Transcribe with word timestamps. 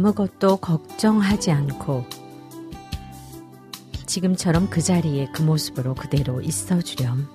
아무것도 0.00 0.56
걱정하지 0.56 1.50
않고 1.50 2.06
지금처럼 4.06 4.70
그 4.70 4.80
자리에 4.80 5.28
그 5.30 5.42
모습으로 5.42 5.94
그대로 5.94 6.40
있어 6.40 6.80
주렴. 6.80 7.28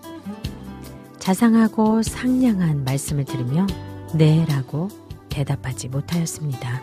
자상하고 1.19 2.01
상냥한 2.01 2.83
말씀을 2.83 3.23
들으며 3.25 3.67
네 4.15 4.45
라고 4.49 4.89
대답하지 5.29 5.89
못하였습니다. 5.89 6.81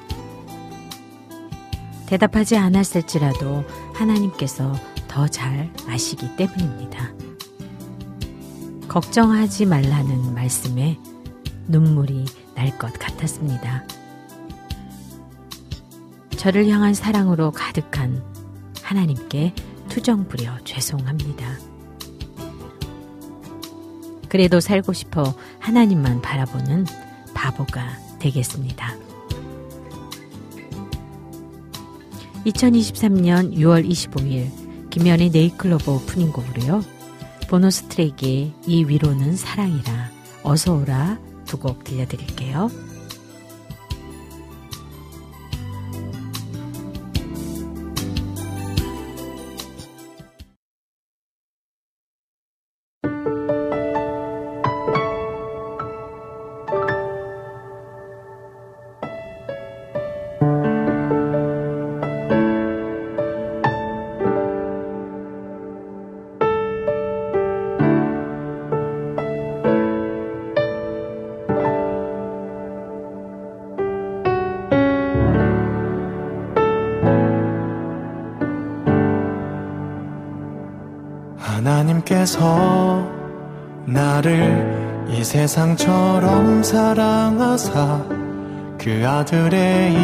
대답하지 2.06 2.56
않았을지라도 2.56 3.64
하나님께서 3.92 4.72
더 5.08 5.26
잘 5.26 5.72
아시기 5.88 6.36
때문입니다. 6.36 7.12
걱정하지 8.88 9.66
말라는 9.66 10.32
말씀에 10.32 10.96
눈물이 11.66 12.24
날 12.54 12.78
것 12.78 12.92
같았습니다. 12.92 13.84
저를 16.42 16.66
향한 16.66 16.92
사랑으로 16.92 17.52
가득한 17.52 18.20
하나님께 18.82 19.54
투정 19.88 20.26
부려 20.26 20.58
죄송합니다. 20.64 21.46
그래도 24.28 24.58
살고 24.58 24.92
싶어 24.92 25.36
하나님만 25.60 26.20
바라보는 26.20 26.86
바보가 27.32 27.96
되겠습니다. 28.18 28.92
2023년 32.44 33.56
6월 33.56 33.88
25일 33.88 34.90
김연의 34.90 35.30
네이클로버 35.30 35.92
오프닝 35.92 36.32
곡으로요. 36.32 36.82
보너스 37.48 37.84
트랙의 37.84 38.52
이 38.66 38.84
위로는 38.84 39.36
사랑이라 39.36 40.10
어서오라 40.42 41.20
두 41.44 41.58
곡 41.58 41.84
들려드릴게요. 41.84 42.68
세상처럼 85.32 86.62
사랑하사 86.62 88.04
그 88.76 89.02
아들의 89.02 89.94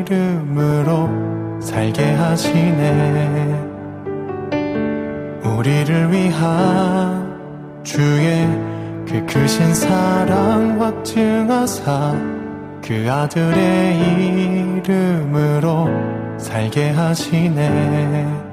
이름으로 0.00 1.08
살게 1.60 2.02
하시네. 2.02 3.54
우리를 5.44 6.10
위한 6.10 7.38
주의 7.84 8.48
그 9.06 9.24
크신 9.26 9.72
사랑 9.72 10.82
확증하사 10.82 12.16
그 12.82 13.06
아들의 13.08 13.96
이름으로 14.84 15.86
살게 16.36 16.90
하시네 16.90 18.47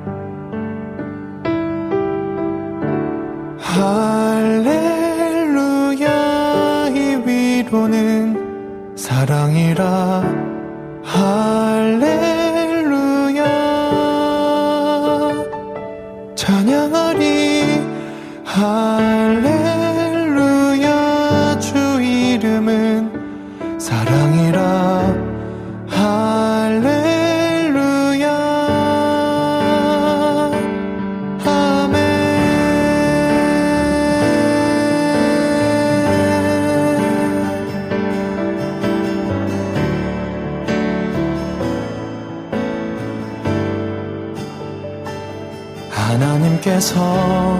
하나님께서 46.76 47.56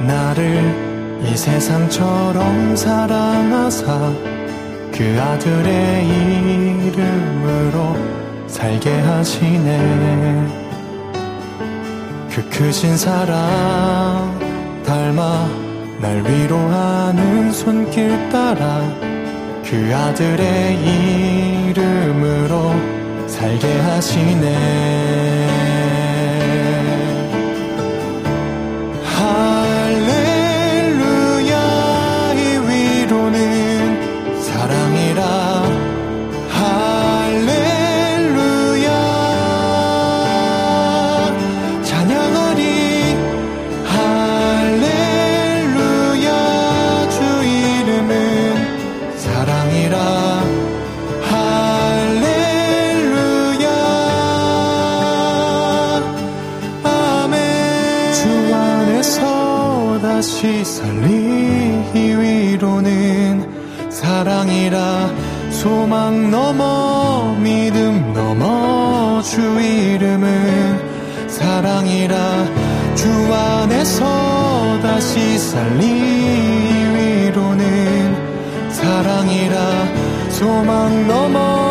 나를 0.00 1.20
이 1.24 1.36
세상처럼 1.36 2.74
사랑하사 2.74 4.12
그 4.92 5.18
아들의 5.20 6.06
이름으로 6.86 7.96
살게 8.46 8.90
하시네. 8.90 10.62
그 12.30 12.48
크신 12.48 12.96
사랑 12.96 14.38
닮아 14.86 15.48
날 16.00 16.24
위로하는 16.24 17.52
손길 17.52 18.30
따라 18.30 18.80
그 19.64 19.94
아들의 19.94 20.78
이름으로 21.68 22.72
살게 23.28 23.80
하시네 23.80 25.41
다시 60.42 60.64
살리 60.64 61.84
이 61.94 61.98
위로는 62.16 63.88
사랑이라 63.88 65.08
소망 65.52 66.32
넘어 66.32 67.36
믿음 67.38 68.12
넘어 68.12 69.22
주 69.22 69.40
이름은 69.40 71.28
사랑이라 71.28 72.16
주 72.96 73.08
안에서 73.32 74.80
다시 74.82 75.38
살리 75.38 75.84
위로는 76.92 78.72
사랑이라 78.72 79.56
소망 80.30 81.06
넘어 81.06 81.61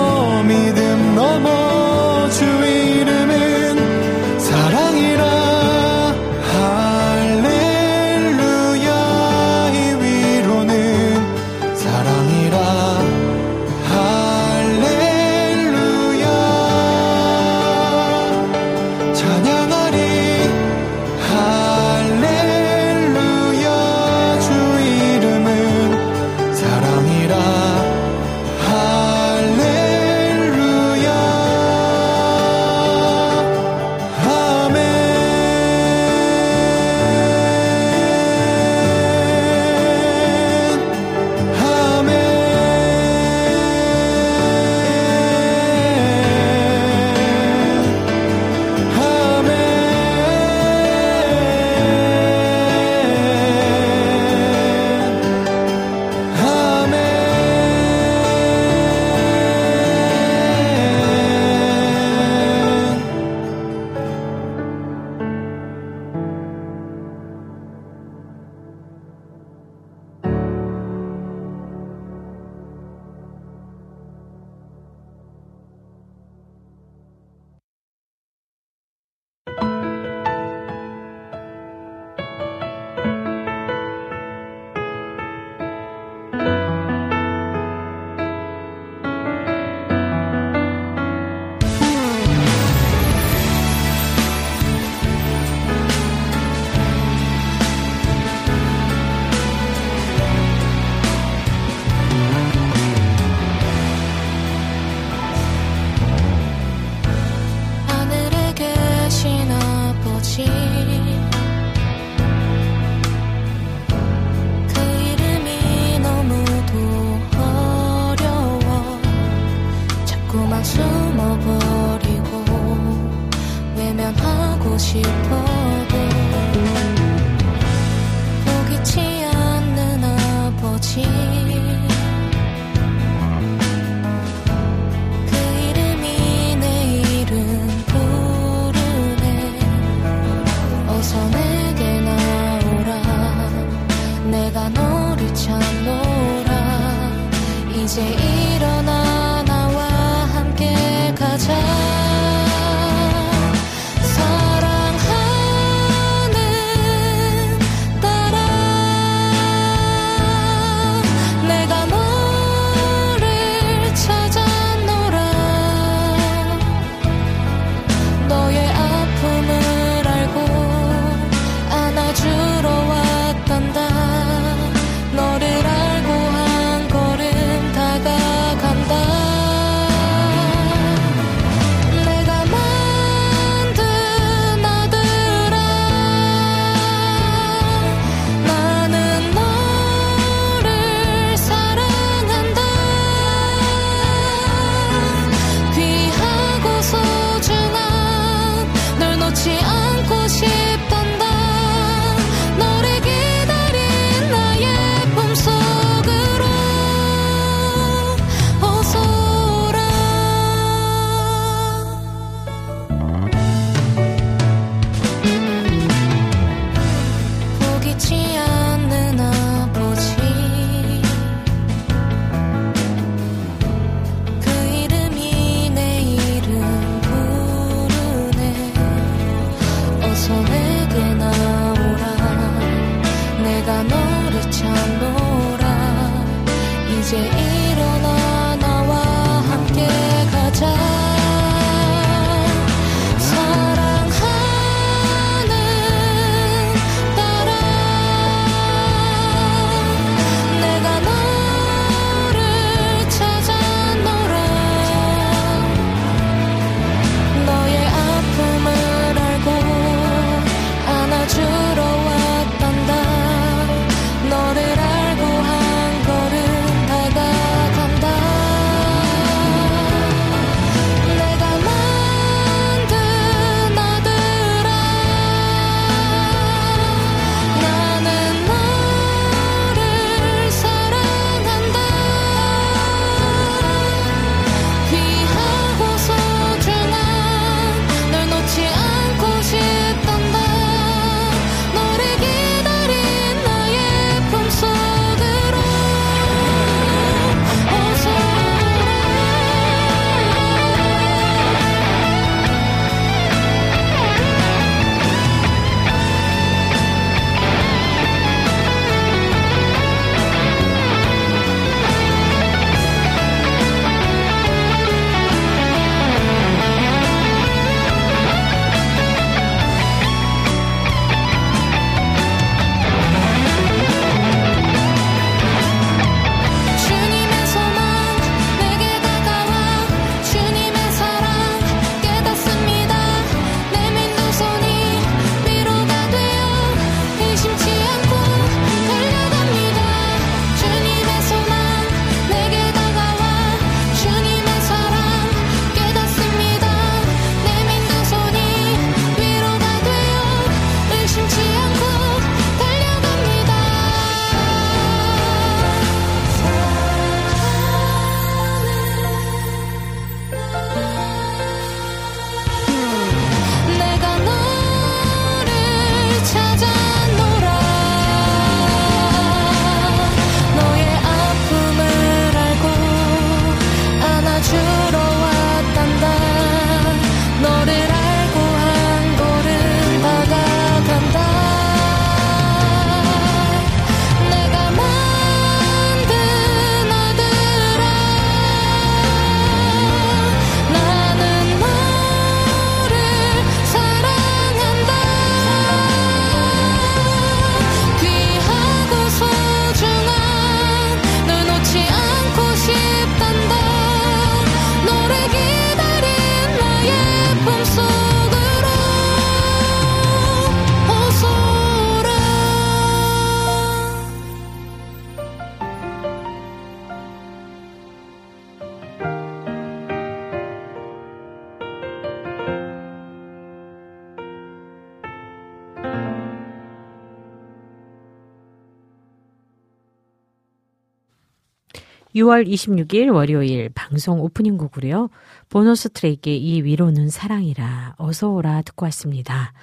6월 432.21 432.47
26일 432.47 433.13
월요일 433.13 433.69
방송 433.73 434.21
오프닝 434.21 434.57
곡으로요. 434.57 435.09
보너스 435.49 435.89
트랙의 435.89 436.37
이 436.37 436.61
위로는 436.61 437.09
사랑이라 437.09 437.95
어서 437.97 438.29
오라 438.29 438.61
듣고 438.61 438.85
왔습니다. 438.85 439.53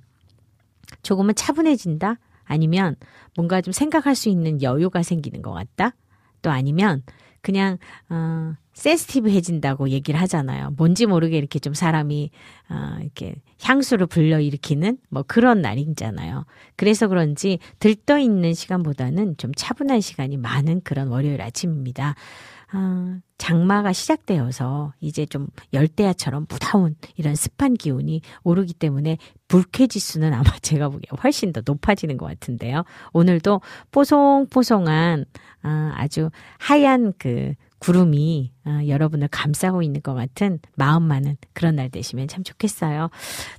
조금은 1.02 1.34
차분해진다? 1.34 2.18
아니면 2.44 2.96
뭔가 3.36 3.60
좀 3.60 3.72
생각할 3.72 4.14
수 4.14 4.28
있는 4.28 4.62
여유가 4.62 5.02
생기는 5.02 5.42
것 5.42 5.52
같다? 5.52 5.94
또 6.42 6.50
아니면 6.50 7.02
그냥 7.40 7.78
어 8.08 8.54
센스티브해진다고 8.72 9.90
얘기를 9.90 10.18
하잖아요. 10.20 10.70
뭔지 10.76 11.06
모르게 11.06 11.36
이렇게 11.36 11.58
좀 11.58 11.74
사람이 11.74 12.30
어 12.70 12.98
이렇게 13.00 13.34
향수를 13.62 14.06
불러일으키는 14.06 14.98
뭐 15.10 15.24
그런 15.26 15.60
날이잖아요. 15.60 16.46
그래서 16.76 17.08
그런지 17.08 17.58
들떠 17.80 18.18
있는 18.18 18.54
시간보다는 18.54 19.36
좀 19.36 19.52
차분한 19.54 20.00
시간이 20.00 20.36
많은 20.36 20.80
그런 20.84 21.08
월요일 21.08 21.42
아침입니다. 21.42 22.14
아, 22.74 23.18
장마가 23.36 23.92
시작되어서 23.92 24.94
이제 25.00 25.26
좀 25.26 25.46
열대야처럼 25.72 26.46
무다운 26.48 26.96
이런 27.16 27.34
습한 27.34 27.74
기온이 27.74 28.22
오르기 28.44 28.72
때문에 28.72 29.18
불쾌 29.46 29.86
지수는 29.86 30.32
아마 30.32 30.44
제가 30.62 30.88
보기에 30.88 31.08
훨씬 31.22 31.52
더 31.52 31.60
높아지는 31.64 32.16
것 32.16 32.26
같은데요. 32.26 32.84
오늘도 33.12 33.60
뽀송뽀송한 33.90 35.26
아, 35.62 35.92
아주 35.96 36.30
하얀 36.58 37.12
그 37.18 37.54
구름이 37.78 38.52
아, 38.64 38.86
여러분을 38.86 39.28
감싸고 39.28 39.82
있는 39.82 40.00
것 40.02 40.14
같은 40.14 40.58
마음 40.76 41.02
많은 41.02 41.36
그런 41.52 41.76
날 41.76 41.90
되시면 41.90 42.28
참 42.28 42.44
좋겠어요. 42.44 43.10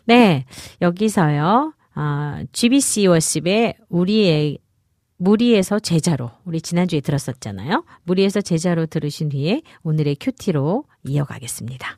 네, 0.06 0.46
여기서요. 0.82 1.74
아, 1.94 2.44
GBC 2.52 3.08
워십의 3.08 3.76
우리의 3.90 4.58
무리에서 5.18 5.80
제자로 5.80 6.32
우리 6.46 6.62
지난주에 6.62 7.02
들었었잖아요. 7.02 7.84
무리에서 8.04 8.42
제자로 8.42 8.86
들으신 8.86 9.30
뒤에 9.30 9.62
오늘의 9.84 10.18
큐티로 10.20 10.86
이어가겠습니다. 11.06 11.98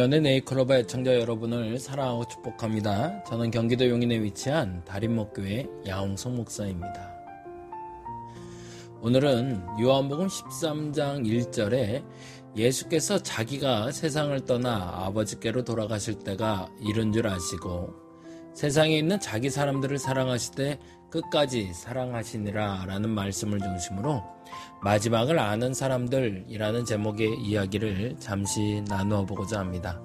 연의 0.00 0.22
네이클로버 0.22 0.76
애청자 0.76 1.14
여러분을 1.14 1.78
사랑하고 1.78 2.24
축복합니다. 2.26 3.22
저는 3.24 3.50
경기도 3.50 3.86
용인에 3.86 4.22
위치한 4.22 4.82
다림목교회 4.86 5.68
야홍성 5.86 6.36
목사입니다. 6.36 7.12
오늘은 9.02 9.62
요한복음 9.78 10.26
13장 10.26 11.26
1절에 11.26 12.02
예수께서 12.56 13.18
자기가 13.18 13.92
세상을 13.92 14.42
떠나 14.46 15.04
아버지께로 15.04 15.64
돌아가실 15.64 16.20
때가 16.20 16.70
이른 16.80 17.12
줄 17.12 17.26
아시고 17.26 17.92
세상에 18.54 18.96
있는 18.96 19.20
자기 19.20 19.50
사람들을 19.50 19.98
사랑하시되 19.98 20.78
끝까지 21.10 21.74
사랑하시니라 21.74 22.86
라는 22.86 23.10
말씀을 23.10 23.58
중심으로 23.58 24.22
마지막을 24.82 25.38
아는 25.38 25.74
사람들이라는 25.74 26.84
제목의 26.84 27.38
이야기를 27.40 28.16
잠시 28.18 28.82
나누어 28.88 29.24
보고자 29.26 29.58
합니다. 29.60 30.00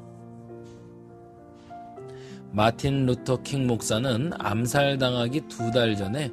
마틴 2.52 3.06
루터 3.06 3.42
킹 3.44 3.68
목사는 3.68 4.32
암살당하기 4.38 5.42
두 5.48 5.72
달 5.72 5.96
전에 5.96 6.32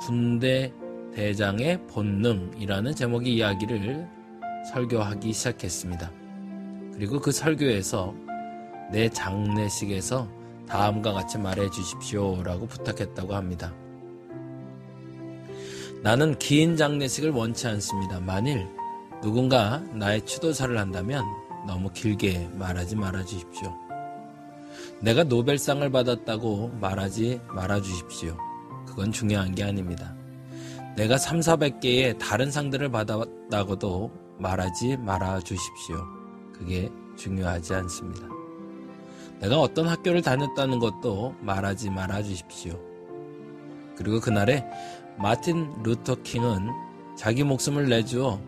군악대장의 0.00 1.86
본능이라는 1.86 2.94
제목의 2.94 3.34
이야기를 3.34 4.06
설교하기 4.72 5.32
시작했습니다. 5.32 6.12
그리고 6.92 7.20
그 7.20 7.32
설교에서 7.32 8.14
내 8.92 9.08
장례식에서 9.08 10.28
다음과 10.68 11.12
같이 11.12 11.38
말해 11.38 11.70
주십시오 11.70 12.42
라고 12.42 12.66
부탁했다고 12.66 13.34
합니다. 13.34 13.72
나는 16.02 16.38
긴 16.38 16.76
장례식을 16.76 17.30
원치 17.30 17.66
않습니다. 17.66 18.20
만일 18.20 18.68
누군가 19.22 19.78
나의 19.92 20.24
추도사를 20.24 20.76
한다면 20.78 21.24
너무 21.66 21.90
길게 21.92 22.50
말하지 22.54 22.96
말아 22.96 23.24
주십시오. 23.24 23.74
내가 25.00 25.24
노벨상을 25.24 25.88
받았다고 25.90 26.68
말하지 26.80 27.40
말아 27.48 27.80
주십시오. 27.80 28.36
그건 28.86 29.12
중요한 29.12 29.54
게 29.54 29.64
아닙니다. 29.64 30.14
내가 30.96 31.18
3, 31.18 31.40
400개의 31.40 32.18
다른 32.18 32.50
상들을 32.50 32.90
받았다고도 32.90 34.10
말하지 34.38 34.96
말아 34.98 35.40
주십시오. 35.40 36.02
그게 36.52 36.90
중요하지 37.16 37.74
않습니다. 37.74 38.26
내가 39.40 39.60
어떤 39.60 39.88
학교를 39.88 40.22
다녔다는 40.22 40.78
것도 40.78 41.34
말하지 41.40 41.90
말아 41.90 42.22
주십시오. 42.22 42.80
그리고 43.96 44.20
그날에 44.20 44.64
마틴 45.18 45.72
루터 45.82 46.16
킹은 46.22 46.70
자기 47.16 47.42
목숨을 47.44 47.88
내주어 47.88 48.40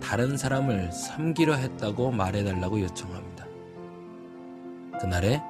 다른 0.00 0.36
사람을 0.36 0.92
섬기려 0.92 1.54
했다고 1.54 2.10
말해달라고 2.12 2.80
요청합니다. 2.80 3.46
그날에 5.00 5.42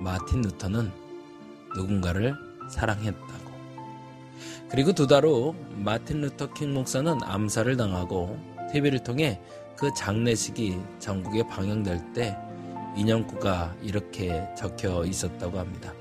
마틴 0.00 0.42
루터는 0.42 0.90
누군가를 1.74 2.34
사랑했다고. 2.70 3.48
그리고 4.70 4.92
두 4.92 5.06
달 5.06 5.24
후 5.24 5.54
마틴 5.76 6.20
루터 6.20 6.52
킹 6.52 6.74
목사는 6.74 7.18
암살을 7.22 7.76
당하고 7.76 8.38
TV를 8.70 9.02
통해 9.02 9.40
그 9.76 9.90
장례식이 9.96 10.78
전국에 10.98 11.46
방영될 11.46 12.12
때 12.12 12.36
인용구가 12.96 13.74
이렇게 13.82 14.46
적혀 14.56 15.04
있었다고 15.04 15.58
합니다. 15.58 15.92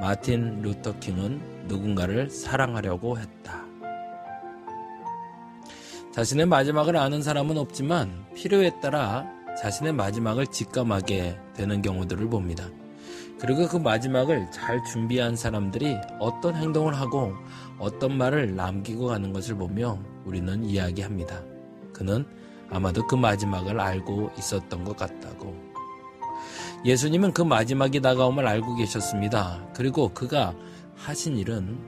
마틴 0.00 0.62
루터 0.62 0.98
킹은 1.00 1.66
누군가를 1.66 2.30
사랑하려고 2.30 3.18
했다. 3.18 3.64
자신의 6.12 6.46
마지막을 6.46 6.96
아는 6.96 7.22
사람은 7.22 7.58
없지만 7.58 8.26
필요에 8.34 8.80
따라 8.80 9.26
자신의 9.60 9.92
마지막을 9.92 10.46
직감하게 10.46 11.38
되는 11.54 11.82
경우들을 11.82 12.28
봅니다. 12.28 12.68
그리고 13.40 13.68
그 13.68 13.76
마지막을 13.76 14.50
잘 14.50 14.82
준비한 14.84 15.36
사람들이 15.36 15.96
어떤 16.18 16.54
행동을 16.56 16.94
하고 16.94 17.34
어떤 17.78 18.16
말을 18.18 18.56
남기고 18.56 19.06
가는 19.06 19.32
것을 19.32 19.54
보며 19.54 19.98
우리는 20.24 20.64
이야기합니다. 20.64 21.40
그는 21.92 22.26
아마도 22.70 23.06
그 23.06 23.14
마지막을 23.14 23.78
알고 23.80 24.30
있었던 24.38 24.84
것 24.84 24.96
같다고. 24.96 25.67
예수님은 26.84 27.32
그 27.32 27.42
마지막이 27.42 28.00
다가옴을 28.00 28.46
알고 28.46 28.76
계셨습니다. 28.76 29.66
그리고 29.74 30.08
그가 30.10 30.54
하신 30.94 31.36
일은 31.36 31.78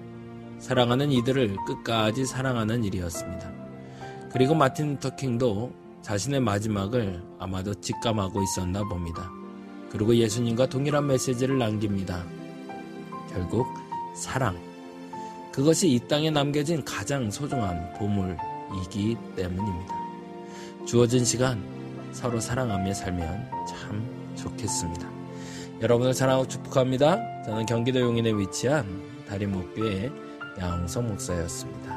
사랑하는 0.59 1.13
이들을 1.13 1.57
끝까지 1.67 2.27
사랑하는 2.27 2.85
일이었습니다. 2.85 3.53
그리고 4.33 4.55
마틴 4.55 4.95
루터킹도 4.95 5.73
자신의 6.03 6.41
마지막을 6.41 7.23
아마도 7.39 7.75
직감하고 7.75 8.43
있었나 8.43 8.83
봅니다. 8.85 9.31
그리고 9.91 10.15
예수님과 10.15 10.67
동일한 10.67 11.07
메시지를 11.07 11.59
남깁니다. 11.59 12.25
결국 13.33 13.67
사랑. 14.15 14.59
그것이 15.53 15.89
이 15.91 16.01
땅에 16.09 16.31
남겨진 16.31 16.85
가장 16.85 17.31
소중한 17.31 17.93
보물이기 17.95 19.17
때문입니다. 19.37 19.95
주어진 20.87 21.25
시간 21.25 21.63
서로 22.13 22.41
사랑하며 22.41 22.95
살면 22.95 23.51
참 23.69 24.20
좋겠습니다. 24.43 25.09
여러분을 25.81 26.15
사랑하고 26.15 26.47
축복합니다. 26.49 27.43
저는 27.45 27.67
경기도 27.67 28.01
용인에 28.01 28.33
위치한 28.33 28.85
다림목교의 29.29 30.13
양성 30.61 31.09
목사였습니다. 31.09 31.90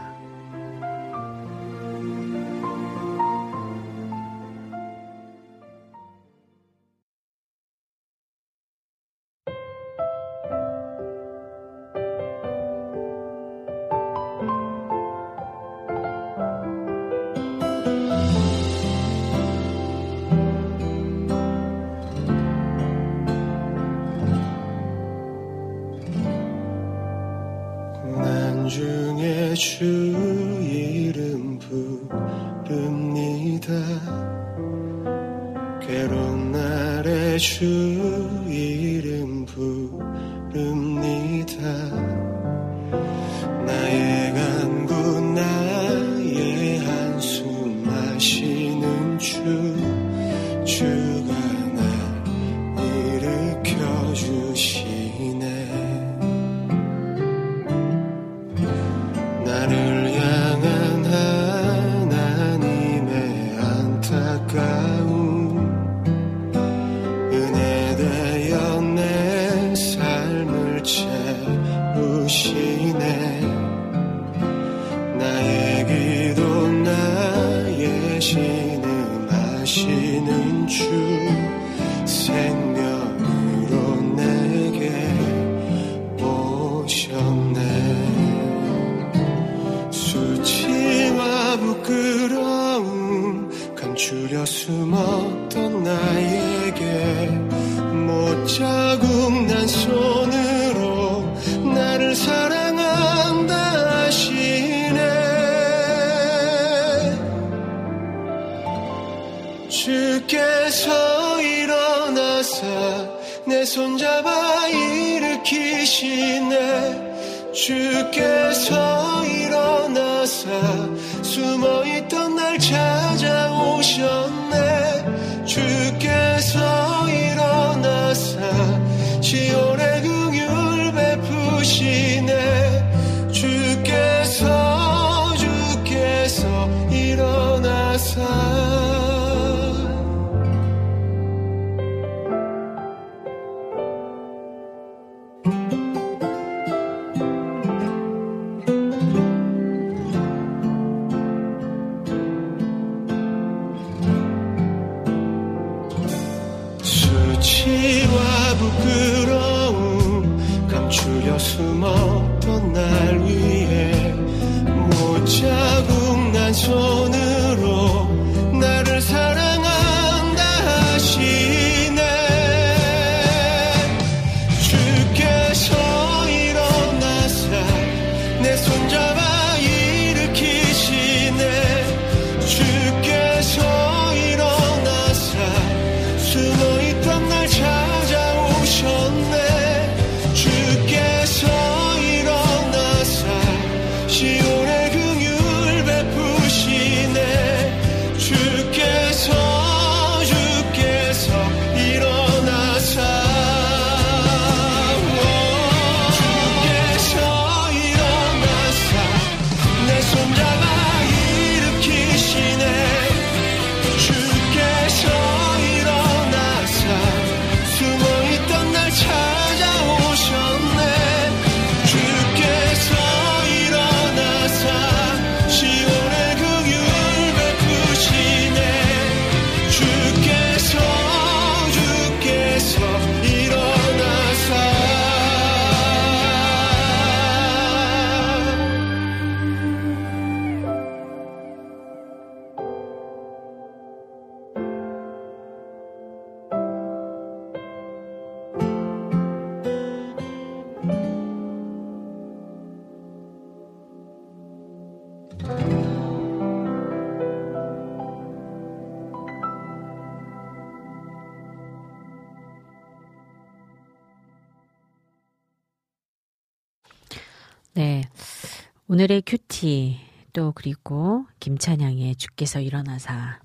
오늘의 268.94 269.24
큐티 269.26 270.00
또 270.34 270.52
그리고 270.54 271.26
김찬양의 271.40 272.16
주께서 272.16 272.60
일어나사. 272.60 273.40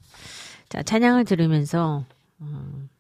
자, 0.69 0.83
찬양을 0.83 1.25
들으면서 1.25 2.05
음, 2.43 2.91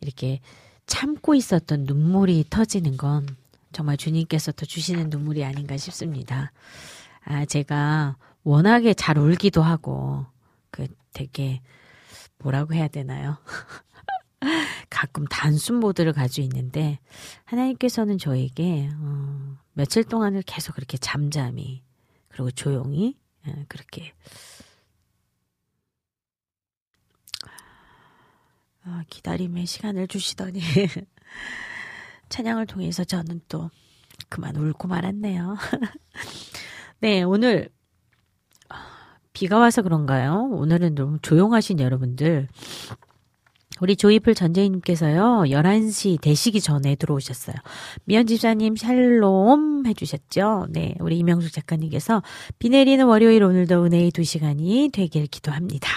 이렇게 0.00 0.40
참고 0.86 1.34
있었던 1.34 1.84
눈물이 1.84 2.46
터지는 2.48 2.96
건 2.96 3.26
정말 3.72 3.98
주님께서 3.98 4.52
또 4.52 4.64
주시는 4.64 5.10
눈물이 5.10 5.44
아닌가 5.44 5.76
싶습니다. 5.76 6.50
아, 7.26 7.44
제가 7.44 8.16
워낙에 8.42 8.94
잘 8.94 9.18
울기도 9.18 9.60
하고 9.60 10.24
그 10.70 10.86
되게 11.12 11.60
뭐라고 12.38 12.72
해야 12.72 12.88
되나요? 12.88 13.36
가끔 14.88 15.26
단순 15.26 15.76
모드를 15.76 16.14
가지고 16.14 16.44
있는데 16.44 17.00
하나님께서는 17.44 18.16
저에게 18.16 18.88
어, 18.94 19.58
며칠 19.80 20.04
동안을 20.04 20.42
계속 20.42 20.74
그렇게 20.74 20.98
잠잠히 20.98 21.82
그리고 22.28 22.50
조용히 22.50 23.16
예, 23.48 23.64
그렇게 23.66 24.12
아, 28.84 29.02
기다림의 29.08 29.64
시간을 29.64 30.06
주시더니 30.06 30.60
찬양을 32.28 32.66
통해서 32.66 33.04
저는 33.04 33.40
또 33.48 33.70
그만 34.28 34.54
울고 34.54 34.86
말았네요. 34.86 35.56
네, 37.00 37.22
오늘 37.22 37.70
비가 39.32 39.58
와서 39.58 39.80
그런가요? 39.80 40.50
오늘은 40.50 40.94
너무 40.94 41.18
조용하신 41.22 41.80
여러분들 41.80 42.48
우리 43.80 43.96
조이풀 43.96 44.34
전재희님께서요, 44.34 45.44
11시 45.46 46.20
되시기 46.20 46.60
전에 46.60 46.94
들어오셨어요. 46.96 47.56
미연 48.04 48.26
집사님 48.26 48.76
샬롬 48.76 49.86
해주셨죠? 49.86 50.66
네, 50.70 50.94
우리 51.00 51.18
이명숙 51.18 51.52
작가님께서 51.52 52.22
비 52.58 52.68
내리는 52.68 53.04
월요일 53.06 53.42
오늘도 53.42 53.84
은혜의 53.84 54.10
두 54.10 54.22
시간이 54.22 54.90
되길 54.92 55.26
기도합니다. 55.26 55.88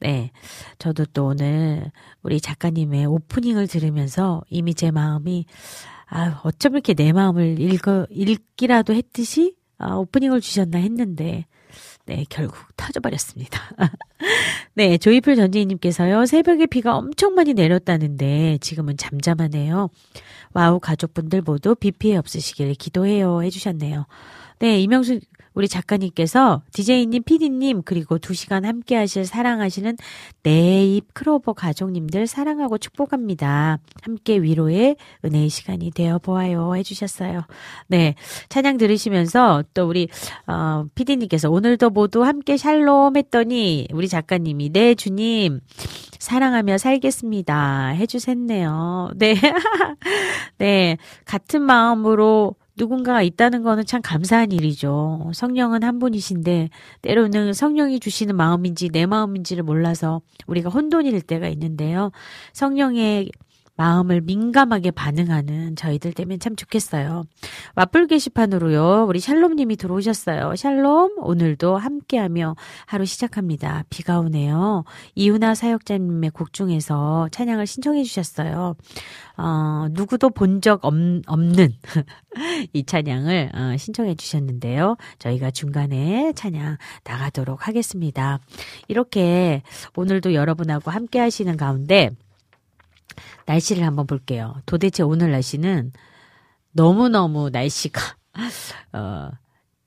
네. 0.00 0.30
저도 0.78 1.04
또 1.12 1.26
오늘 1.26 1.92
우리 2.22 2.40
작가님의 2.40 3.04
오프닝을 3.06 3.66
들으면서 3.66 4.42
이미 4.48 4.74
제 4.74 4.90
마음이, 4.90 5.44
아, 6.08 6.40
어쩜 6.42 6.72
이렇게 6.72 6.94
내 6.94 7.12
마음을 7.12 7.60
읽어, 7.60 8.06
읽기라도 8.10 8.94
했듯이, 8.94 9.54
아, 9.78 9.96
오프닝을 9.96 10.40
주셨나 10.40 10.78
했는데, 10.78 11.46
네, 12.10 12.24
결국 12.28 12.56
터져버렸습니다. 12.76 13.60
네, 14.74 14.98
조이풀 14.98 15.36
전지희님께서요, 15.36 16.26
새벽에 16.26 16.66
비가 16.66 16.96
엄청 16.96 17.36
많이 17.36 17.54
내렸다는데, 17.54 18.58
지금은 18.60 18.96
잠잠하네요. 18.96 19.90
와우, 20.52 20.80
가족분들 20.80 21.42
모두 21.42 21.76
비 21.76 21.92
피해 21.92 22.16
없으시길 22.16 22.74
기도해요. 22.74 23.44
해주셨네요. 23.44 24.06
네, 24.58 24.80
이명수 24.80 25.20
우리 25.60 25.68
작가님께서 25.68 26.62
DJ님, 26.72 27.22
PD님, 27.22 27.82
그리고 27.82 28.16
두 28.16 28.32
시간 28.32 28.64
함께 28.64 28.96
하실 28.96 29.26
사랑하시는 29.26 29.94
네잎클로버 30.42 31.52
가족님들 31.52 32.26
사랑하고 32.26 32.78
축복합니다. 32.78 33.78
함께 34.00 34.38
위로의 34.38 34.96
은혜의 35.22 35.50
시간이 35.50 35.90
되어 35.90 36.18
보아요. 36.18 36.76
해주셨어요. 36.76 37.42
네. 37.88 38.14
찬양 38.48 38.78
들으시면서 38.78 39.62
또 39.74 39.86
우리, 39.86 40.08
어, 40.46 40.86
PD님께서 40.94 41.50
오늘도 41.50 41.90
모두 41.90 42.24
함께 42.24 42.56
샬롬 42.56 43.18
했더니 43.18 43.86
우리 43.92 44.08
작가님이 44.08 44.70
네, 44.70 44.94
주님. 44.94 45.60
사랑하며 46.18 46.78
살겠습니다. 46.78 47.88
해주셨네요. 47.88 49.10
네. 49.16 49.34
네. 50.56 50.96
같은 51.26 51.60
마음으로 51.60 52.54
누군가가 52.80 53.20
있다는 53.20 53.62
거는 53.62 53.84
참 53.84 54.00
감사한 54.00 54.52
일이죠. 54.52 55.30
성령은 55.34 55.82
한 55.82 55.98
분이신데 55.98 56.70
때로는 57.02 57.52
성령이 57.52 58.00
주시는 58.00 58.34
마음인지 58.34 58.88
내 58.88 59.04
마음인지를 59.04 59.62
몰라서 59.62 60.22
우리가 60.46 60.70
혼돈일 60.70 61.20
때가 61.20 61.48
있는데요. 61.48 62.10
성령의 62.54 63.30
마음을 63.80 64.20
민감하게 64.20 64.90
반응하는 64.90 65.74
저희들 65.74 66.12
되면 66.12 66.38
참 66.38 66.54
좋겠어요. 66.54 67.24
와플 67.76 68.08
게시판으로요. 68.08 69.06
우리 69.08 69.20
샬롬님이 69.20 69.76
들어오셨어요. 69.76 70.54
샬롬 70.54 71.14
오늘도 71.16 71.78
함께하며 71.78 72.56
하루 72.84 73.06
시작합니다. 73.06 73.84
비가 73.88 74.20
오네요. 74.20 74.84
이윤아 75.14 75.54
사역자님의 75.54 76.28
곡 76.32 76.52
중에서 76.52 77.30
찬양을 77.32 77.66
신청해 77.66 78.02
주셨어요. 78.04 78.76
어, 79.38 79.86
누구도 79.92 80.28
본 80.28 80.60
적 80.60 80.84
없는 80.84 81.72
이 82.74 82.84
찬양을 82.84 83.50
어, 83.54 83.76
신청해 83.78 84.16
주셨는데요. 84.16 84.96
저희가 85.18 85.50
중간에 85.52 86.34
찬양 86.34 86.76
나가도록 87.04 87.66
하겠습니다. 87.66 88.40
이렇게 88.88 89.62
오늘도 89.96 90.34
여러분하고 90.34 90.90
함께 90.90 91.18
하시는 91.18 91.56
가운데 91.56 92.10
날씨를 93.50 93.84
한번 93.84 94.06
볼게요. 94.06 94.54
도대체 94.64 95.02
오늘 95.02 95.32
날씨는 95.32 95.92
너무너무 96.70 97.50
날씨가, 97.50 98.00
어, 98.92 99.30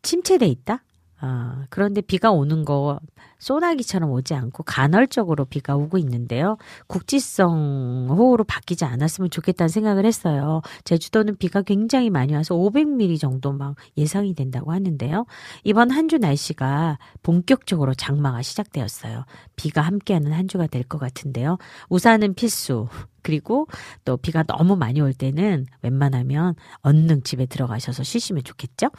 침체돼 0.02 0.48
있다? 0.48 0.84
어, 1.22 1.64
그런데 1.70 2.02
비가 2.02 2.32
오는 2.32 2.66
거 2.66 3.00
소나기처럼 3.44 4.10
오지 4.12 4.34
않고 4.34 4.64
간헐적으로 4.64 5.46
비가 5.46 5.76
오고 5.76 5.98
있는데요. 6.00 6.58
국지성 6.88 8.08
호우로 8.10 8.46
바뀌지 8.46 8.86
않았으면 8.86 9.30
좋겠다는 9.30 9.68
생각을 9.70 10.06
했어요. 10.06 10.62
제주도는 10.86 11.38
비가 11.38 11.62
굉장히 11.62 12.10
많이 12.10 12.34
와서 12.34 12.56
500mm 12.56 13.20
정도 13.20 13.52
막 13.52 13.76
예상이 13.98 14.34
된다고 14.34 14.72
하는데요. 14.72 15.26
이번 15.64 15.92
한 15.92 16.04
주 16.08 16.18
날씨가 16.18 17.00
본격적으로 17.24 17.94
장마가 17.94 18.42
시작되었어요. 18.42 19.24
비가 19.56 19.82
함께하는 19.82 20.34
한 20.34 20.48
주가 20.50 20.68
될 20.68 20.84
것 20.84 21.00
같은데요. 21.00 21.58
우산은 21.90 22.34
필수. 22.36 22.88
그리고 23.22 23.68
또 24.04 24.18
비가 24.18 24.44
너무 24.44 24.76
많이 24.76 25.00
올 25.00 25.14
때는 25.14 25.66
웬만하면 25.82 26.56
얼른 26.82 27.24
집에 27.24 27.46
들어가셔서 27.46 28.04
쉬시면 28.04 28.44
좋겠죠? 28.44 28.90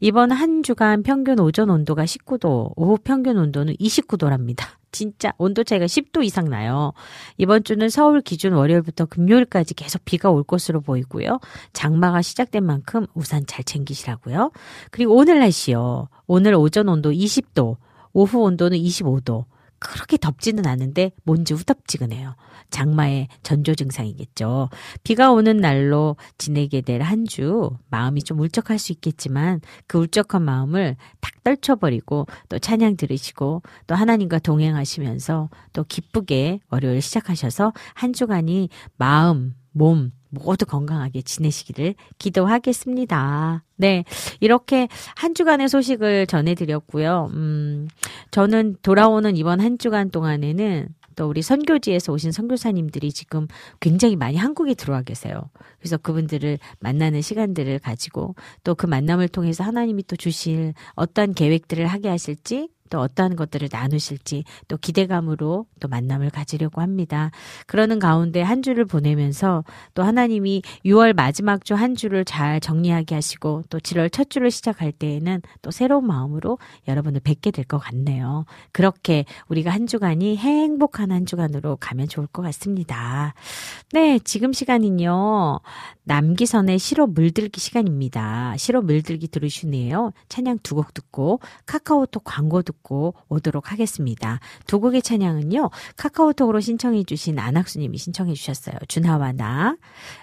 이번 0.00 0.32
한 0.32 0.62
주간 0.62 1.02
평균 1.02 1.40
오전 1.40 1.70
온도가 1.70 2.04
19도, 2.04 2.72
오후 2.76 2.98
평균 3.02 3.38
온도는 3.38 3.74
29도랍니다. 3.90 4.64
진짜 4.92 5.32
온도 5.38 5.62
차이가 5.64 5.86
10도 5.86 6.24
이상 6.24 6.48
나요. 6.48 6.92
이번 7.38 7.62
주는 7.64 7.88
서울 7.88 8.20
기준 8.20 8.52
월요일부터 8.54 9.06
금요일까지 9.06 9.74
계속 9.74 10.04
비가 10.04 10.30
올 10.30 10.42
것으로 10.42 10.80
보이고요. 10.80 11.38
장마가 11.72 12.22
시작된 12.22 12.64
만큼 12.64 13.06
우산 13.14 13.46
잘 13.46 13.64
챙기시라고요. 13.64 14.50
그리고 14.90 15.14
오늘 15.14 15.38
날씨요. 15.38 16.08
오늘 16.26 16.54
오전 16.54 16.88
온도 16.88 17.12
20도, 17.12 17.76
오후 18.12 18.40
온도는 18.40 18.78
25도. 18.78 19.44
그렇게 19.80 20.16
덥지는 20.18 20.66
않은데 20.66 21.10
뭔지 21.24 21.54
후덥지근해요. 21.54 22.36
장마의 22.70 23.28
전조 23.42 23.74
증상이겠죠. 23.74 24.68
비가 25.02 25.32
오는 25.32 25.56
날로 25.56 26.16
지내게 26.38 26.82
될 26.82 27.00
한 27.02 27.24
주 27.26 27.70
마음이 27.90 28.22
좀 28.22 28.38
울적할 28.40 28.78
수 28.78 28.92
있겠지만 28.92 29.60
그 29.86 29.98
울적한 29.98 30.42
마음을 30.42 30.96
탁 31.20 31.42
떨쳐버리고 31.44 32.26
또 32.48 32.58
찬양 32.58 32.96
들으시고 32.96 33.62
또 33.86 33.94
하나님과 33.94 34.38
동행하시면서 34.40 35.48
또 35.72 35.84
기쁘게 35.84 36.60
월요일 36.70 37.00
시작하셔서 37.02 37.72
한 37.94 38.12
주간이 38.12 38.68
마음, 38.96 39.54
몸, 39.72 40.12
모두 40.30 40.66
건강하게 40.66 41.22
지내시기를 41.22 41.94
기도하겠습니다. 42.18 43.62
네. 43.76 44.04
이렇게 44.40 44.88
한 45.16 45.34
주간의 45.34 45.68
소식을 45.68 46.26
전해드렸고요. 46.26 47.30
음, 47.32 47.88
저는 48.30 48.76
돌아오는 48.82 49.36
이번 49.36 49.60
한 49.60 49.78
주간 49.78 50.10
동안에는 50.10 50.88
또 51.16 51.28
우리 51.28 51.42
선교지에서 51.42 52.12
오신 52.12 52.32
선교사님들이 52.32 53.12
지금 53.12 53.46
굉장히 53.80 54.16
많이 54.16 54.36
한국에 54.36 54.74
들어와 54.74 55.02
계세요. 55.02 55.42
그래서 55.78 55.98
그분들을 55.98 56.58
만나는 56.78 57.20
시간들을 57.20 57.80
가지고 57.80 58.34
또 58.64 58.74
그 58.74 58.86
만남을 58.86 59.28
통해서 59.28 59.62
하나님이 59.62 60.04
또 60.04 60.16
주실 60.16 60.72
어떤 60.94 61.34
계획들을 61.34 61.86
하게 61.86 62.08
하실지 62.08 62.68
또 62.90 63.00
어떠한 63.00 63.36
것들을 63.36 63.68
나누실지 63.72 64.44
또 64.68 64.76
기대감으로 64.76 65.66
또 65.80 65.88
만남을 65.88 66.30
가지려고 66.30 66.80
합니다. 66.82 67.30
그러는 67.66 67.98
가운데 67.98 68.42
한 68.42 68.62
주를 68.62 68.84
보내면서 68.84 69.64
또 69.94 70.02
하나님이 70.02 70.62
6월 70.84 71.14
마지막 71.14 71.64
주 71.64 71.74
한 71.74 71.94
주를 71.94 72.24
잘 72.26 72.60
정리하게 72.60 73.14
하시고 73.14 73.62
또 73.70 73.78
7월 73.78 74.12
첫 74.12 74.28
주를 74.28 74.50
시작할 74.50 74.92
때에는 74.92 75.40
또 75.62 75.70
새로운 75.70 76.06
마음으로 76.06 76.58
여러분을 76.88 77.20
뵙게 77.20 77.50
될 77.50 77.64
것 77.70 77.78
같네요. 77.78 78.44
그렇게 78.72 79.24
우리가 79.48 79.70
한 79.70 79.86
주간이 79.86 80.36
행복한 80.36 81.12
한 81.12 81.24
주간으로 81.26 81.76
가면 81.76 82.08
좋을 82.08 82.26
것 82.26 82.42
같습니다. 82.42 83.34
네, 83.92 84.18
지금 84.24 84.52
시간은요. 84.52 85.60
남기선의 86.04 86.78
시로 86.78 87.06
물들기 87.06 87.60
시간입니다. 87.60 88.56
시로 88.56 88.82
물들기 88.82 89.28
들으시네요. 89.28 90.12
찬양 90.28 90.58
두 90.64 90.74
곡 90.74 90.94
듣고 90.94 91.40
카카오톡 91.66 92.22
광고 92.24 92.62
듣고 92.62 92.79
오도록 93.28 93.72
하겠습니다. 93.72 94.40
두 94.66 94.80
곡의 94.80 95.02
찬양은요. 95.02 95.70
카카오톡으로 95.96 96.60
신청해 96.60 97.04
주신 97.04 97.38
안학수님이 97.38 97.98
신청해 97.98 98.34
주셨어요. 98.34 98.74
준하와 98.88 99.32
나 99.32 99.76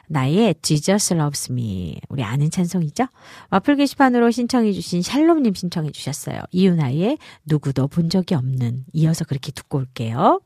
나의 0.07 0.55
Jesus 0.61 1.13
Loves 1.13 1.51
Me 1.51 1.99
우리 2.09 2.23
아는 2.23 2.49
찬송이죠. 2.49 3.05
와플 3.51 3.77
게시판으로 3.77 4.31
신청해 4.31 4.73
주신 4.73 5.01
샬롬님 5.01 5.53
신청해 5.53 5.91
주셨어요. 5.91 6.41
이윤아의 6.51 7.17
누구도 7.45 7.87
본 7.87 8.09
적이 8.09 8.35
없는 8.35 8.85
이어서 8.93 9.25
그렇게 9.25 9.51
듣고 9.51 9.77
올게요. 9.79 10.41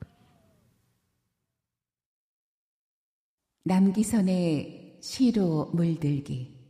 남기선의 3.64 4.98
시로 5.02 5.72
물들기 5.74 6.61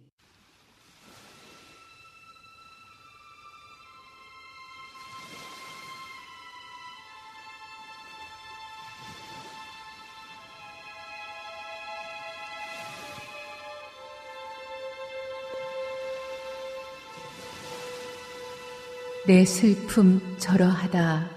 내 19.27 19.45
슬픔 19.45 20.19
저러하다 20.39 21.29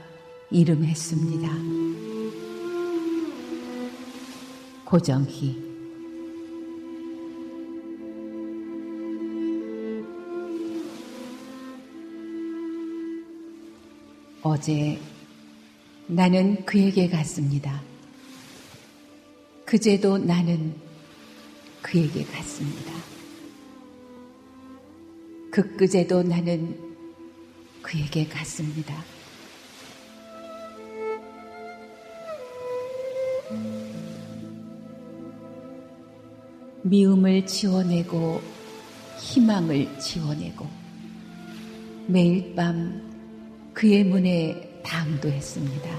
이름했습니다. 0.50 1.48
고정희 4.86 5.62
어제 14.40 14.98
나는 16.06 16.64
그에게 16.64 17.10
갔습니다. 17.10 17.82
그제도 19.66 20.16
나는 20.16 20.74
그에게 21.82 22.24
갔습니다. 22.24 22.94
그그제도 25.50 26.22
나는 26.22 26.83
그에게 27.84 28.26
갔습니다. 28.26 29.04
미움을 36.82 37.46
지워내고 37.46 38.42
희망을 39.18 39.98
지워내고 40.00 40.66
매일 42.06 42.54
밤 42.54 43.02
그의 43.74 44.04
문에 44.04 44.80
당도했습니다. 44.82 45.98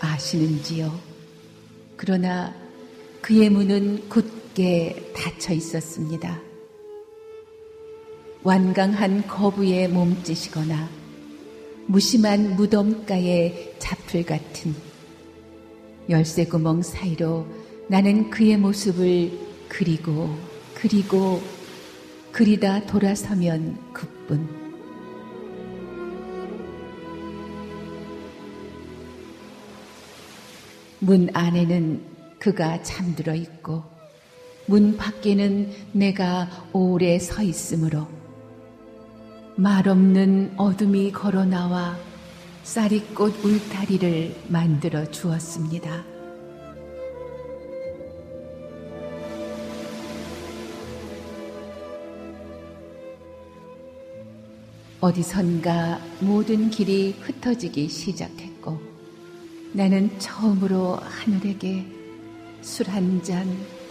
아시는지요? 0.00 1.00
그러나 1.96 2.54
그의 3.22 3.50
문은 3.50 4.08
굳 4.08 4.43
게 4.54 5.12
닫혀 5.14 5.52
있었습니다. 5.52 6.40
완강한 8.42 9.26
거부에 9.26 9.88
몸짓이거나 9.88 10.88
무심한 11.86 12.54
무덤가의 12.56 13.74
잡풀 13.78 14.24
같은 14.24 14.74
열쇠 16.08 16.44
구멍 16.44 16.82
사이로 16.82 17.46
나는 17.88 18.30
그의 18.30 18.56
모습을 18.56 19.32
그리고 19.68 20.34
그리고 20.74 21.42
그리다 22.32 22.86
돌아서면 22.86 23.78
그뿐. 23.92 24.64
문 31.00 31.28
안에는 31.32 32.02
그가 32.38 32.82
잠들어 32.82 33.34
있고 33.34 33.93
문 34.66 34.96
밖에는 34.96 35.70
내가 35.92 36.48
오래 36.72 37.18
서 37.18 37.42
있으므로 37.42 38.06
말없는 39.56 40.54
어둠이 40.56 41.12
걸어 41.12 41.44
나와 41.44 41.96
쌀이꽃 42.62 43.44
울타리를 43.44 44.34
만들어 44.48 45.04
주었습니다. 45.10 46.04
어디선가 55.00 56.00
모든 56.20 56.70
길이 56.70 57.14
흩어지기 57.20 57.88
시작했고 57.88 58.80
나는 59.74 60.18
처음으로 60.18 60.96
하늘에게 60.96 61.84
술 62.62 62.88
한 62.88 63.22
잔 63.22 63.46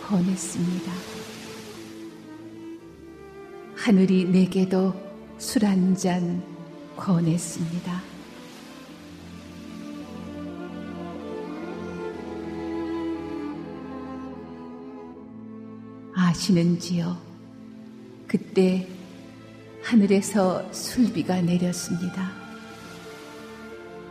권했습니다. 0.07 0.91
하늘이 3.75 4.25
내게도 4.25 4.93
술 5.37 5.63
한 5.65 5.95
잔 5.95 6.41
권했습니다. 6.95 8.01
아시는지요? 16.15 17.17
그때 18.27 18.87
하늘에서 19.83 20.71
술비가 20.71 21.41
내렸습니다. 21.41 22.31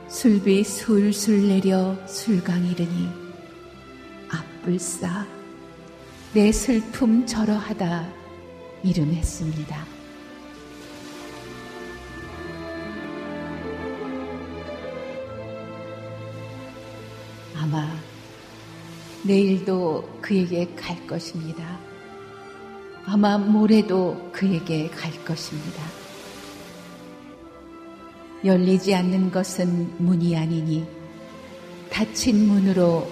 술비 0.08 0.62
술술 0.64 1.48
내려 1.48 1.96
술강 2.06 2.66
이르니 2.66 3.08
앞불싸 4.28 5.26
내 6.34 6.50
슬픔 6.50 7.26
절어하다 7.26 8.10
이름했습니다. 8.82 9.86
아마 17.54 17.94
내일도 19.24 20.08
그에게 20.22 20.74
갈 20.74 21.06
것입니다. 21.06 21.78
아마 23.04 23.36
모레도 23.36 24.30
그에게 24.32 24.88
갈 24.88 25.12
것입니다. 25.26 25.82
열리지 28.42 28.94
않는 28.94 29.30
것은 29.30 29.96
문이 29.98 30.34
아니니 30.34 30.86
닫힌 31.90 32.48
문으로 32.48 33.06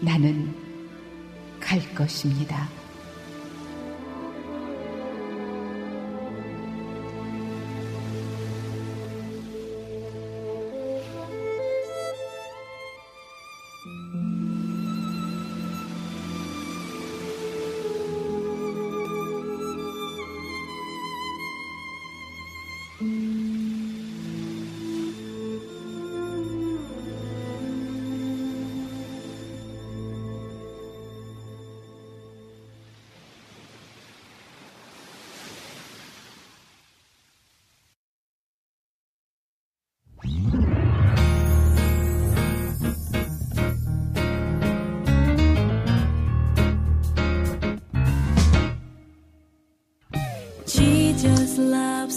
나는 0.00 0.61
갈 1.62 1.80
것입니다. 1.94 2.81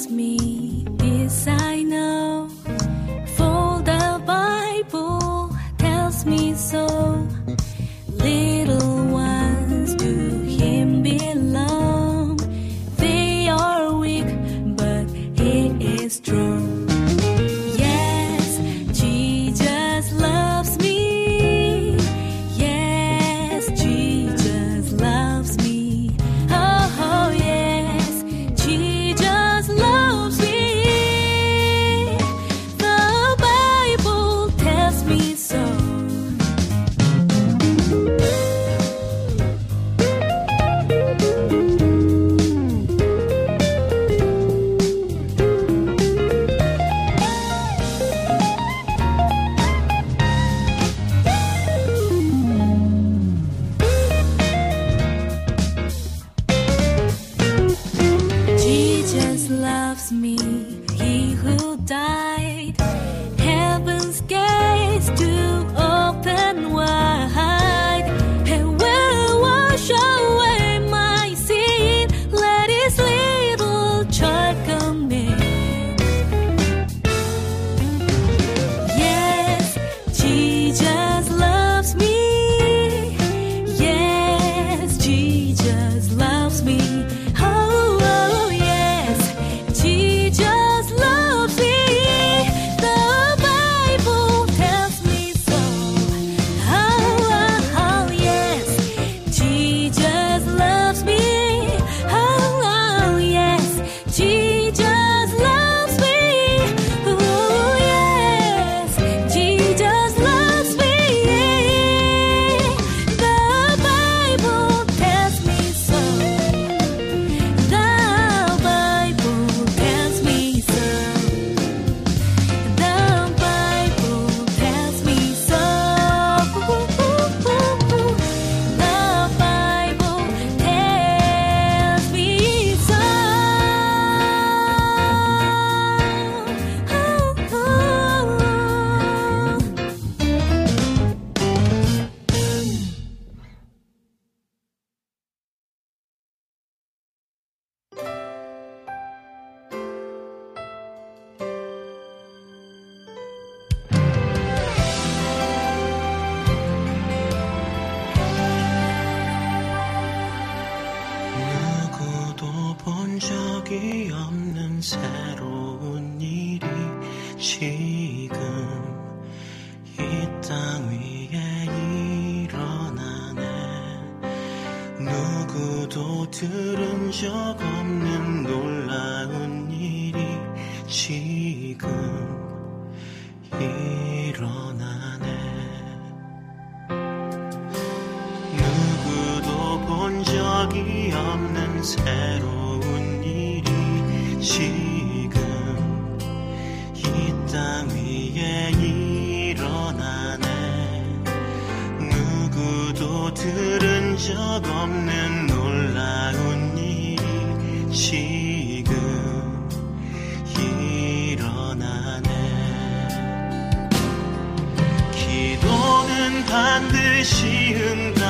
me. 0.10 0.55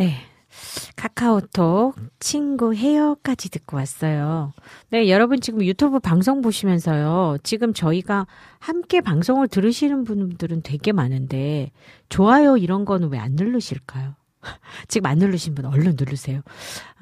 네. 0.00 0.14
카카오톡 0.96 1.94
친구 2.20 2.74
헤어까지 2.74 3.50
듣고 3.50 3.76
왔어요. 3.76 4.54
네, 4.88 5.10
여러분 5.10 5.42
지금 5.42 5.62
유튜브 5.62 5.98
방송 6.00 6.40
보시면서요. 6.40 7.36
지금 7.42 7.74
저희가 7.74 8.26
함께 8.60 9.02
방송을 9.02 9.48
들으시는 9.48 10.04
분들은 10.04 10.62
되게 10.62 10.92
많은데 10.92 11.70
좋아요 12.08 12.56
이런 12.56 12.86
거는 12.86 13.10
왜 13.12 13.18
안 13.18 13.32
누르실까요? 13.32 14.14
지금 14.88 15.04
안 15.10 15.18
누르신 15.18 15.54
분 15.54 15.66
얼른 15.66 15.96
누르세요. 15.98 16.40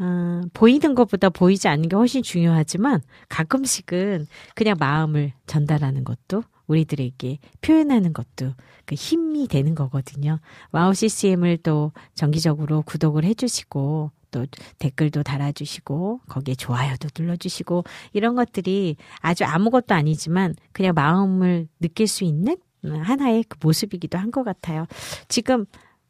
어, 0.00 0.40
보이는 0.52 0.96
것보다 0.96 1.28
보이지 1.28 1.68
않는 1.68 1.88
게 1.88 1.94
훨씬 1.94 2.24
중요하지만 2.24 3.00
가끔씩은 3.28 4.26
그냥 4.56 4.74
마음을 4.76 5.32
전달하는 5.46 6.02
것도 6.02 6.42
우리들에게 6.68 7.38
표현하는 7.60 8.12
것도 8.12 8.54
그 8.84 8.94
힘이 8.94 9.48
되는 9.48 9.74
거거든요. 9.74 10.38
와우 10.70 10.94
CCM을 10.94 11.58
또 11.58 11.92
정기적으로 12.14 12.82
구독을 12.82 13.24
해주시고 13.24 14.12
또 14.30 14.46
댓글도 14.78 15.22
달아주시고 15.22 16.20
거기에 16.28 16.54
좋아요도 16.54 17.08
눌러주시고 17.18 17.84
이런 18.12 18.34
것들이 18.36 18.96
아주 19.20 19.44
아무것도 19.44 19.94
아니지만 19.94 20.54
그냥 20.72 20.92
마음을 20.94 21.66
느낄 21.80 22.06
수 22.06 22.24
있는 22.24 22.56
하나의 22.84 23.44
그 23.48 23.58
모습이기도 23.60 24.18
한 24.18 24.30
것 24.30 24.44
같아요. 24.44 24.86
지금 25.28 25.64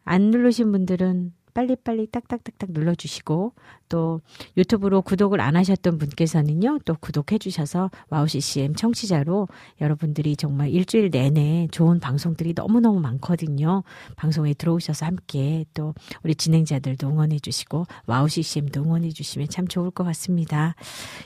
안 0.05 0.31
누르신 0.31 0.73
분들은 0.73 1.33
빨리빨리 1.59 2.07
딱딱딱딱 2.13 2.71
눌러주시고 2.71 3.53
또 3.89 4.21
유튜브로 4.57 5.03
구독을 5.03 5.41
안 5.41 5.57
하셨던 5.57 5.99
분께서는요 5.99 6.79
또 6.85 6.95
구독해 7.01 7.39
주셔서 7.39 7.91
와우 8.11 8.29
CCM 8.29 8.77
청취자로 8.77 9.49
여러분들이 9.81 10.37
정말 10.37 10.71
일주일 10.71 11.11
내내 11.11 11.67
좋은 11.73 11.99
방송들이 11.99 12.53
너무너무 12.55 13.01
많거든요. 13.01 13.83
방송에 14.15 14.55
들어오셔서 14.55 15.05
함께 15.07 15.65
또 15.75 15.95
우리 16.23 16.37
진행자들도 16.37 17.09
응원해 17.09 17.41
주시고 17.41 17.87
와우 18.07 18.29
CCM도 18.29 18.85
응원해 18.85 19.11
주시면 19.11 19.49
참 19.49 19.67
좋을 19.67 19.91
것 19.91 20.05
같습니다. 20.05 20.77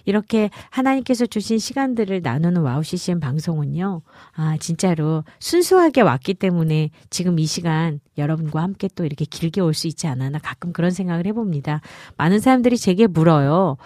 이렇게 0.06 0.48
하나님께서 0.70 1.26
주신 1.26 1.58
시간들을 1.58 2.22
나누는 2.22 2.62
와우 2.62 2.82
CCM 2.82 3.20
방송은요 3.20 4.00
아 4.32 4.56
진짜로 4.58 5.24
순수하게 5.40 6.00
왔기 6.00 6.34
때문에 6.34 6.88
지금 7.10 7.38
이 7.38 7.44
시간 7.44 8.00
여러분과 8.16 8.62
함께 8.62 8.88
또 8.94 9.04
이렇게 9.04 9.26
길게 9.26 9.60
올 9.60 9.74
수 9.74 9.88
있지 9.88 10.06
않았나 10.06 10.38
가끔 10.38 10.72
그런 10.72 10.90
생각을 10.90 11.26
해봅니다. 11.26 11.80
많은 12.16 12.40
사람들이 12.40 12.78
제게 12.78 13.06
물어요. 13.06 13.76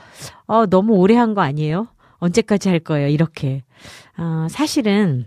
어, 0.46 0.66
너무 0.66 0.94
오래 0.94 1.16
한 1.16 1.34
거 1.34 1.40
아니에요? 1.42 1.88
언제까지 2.18 2.68
할 2.68 2.78
거예요? 2.80 3.08
이렇게. 3.08 3.62
어, 4.16 4.46
사실은 4.50 5.26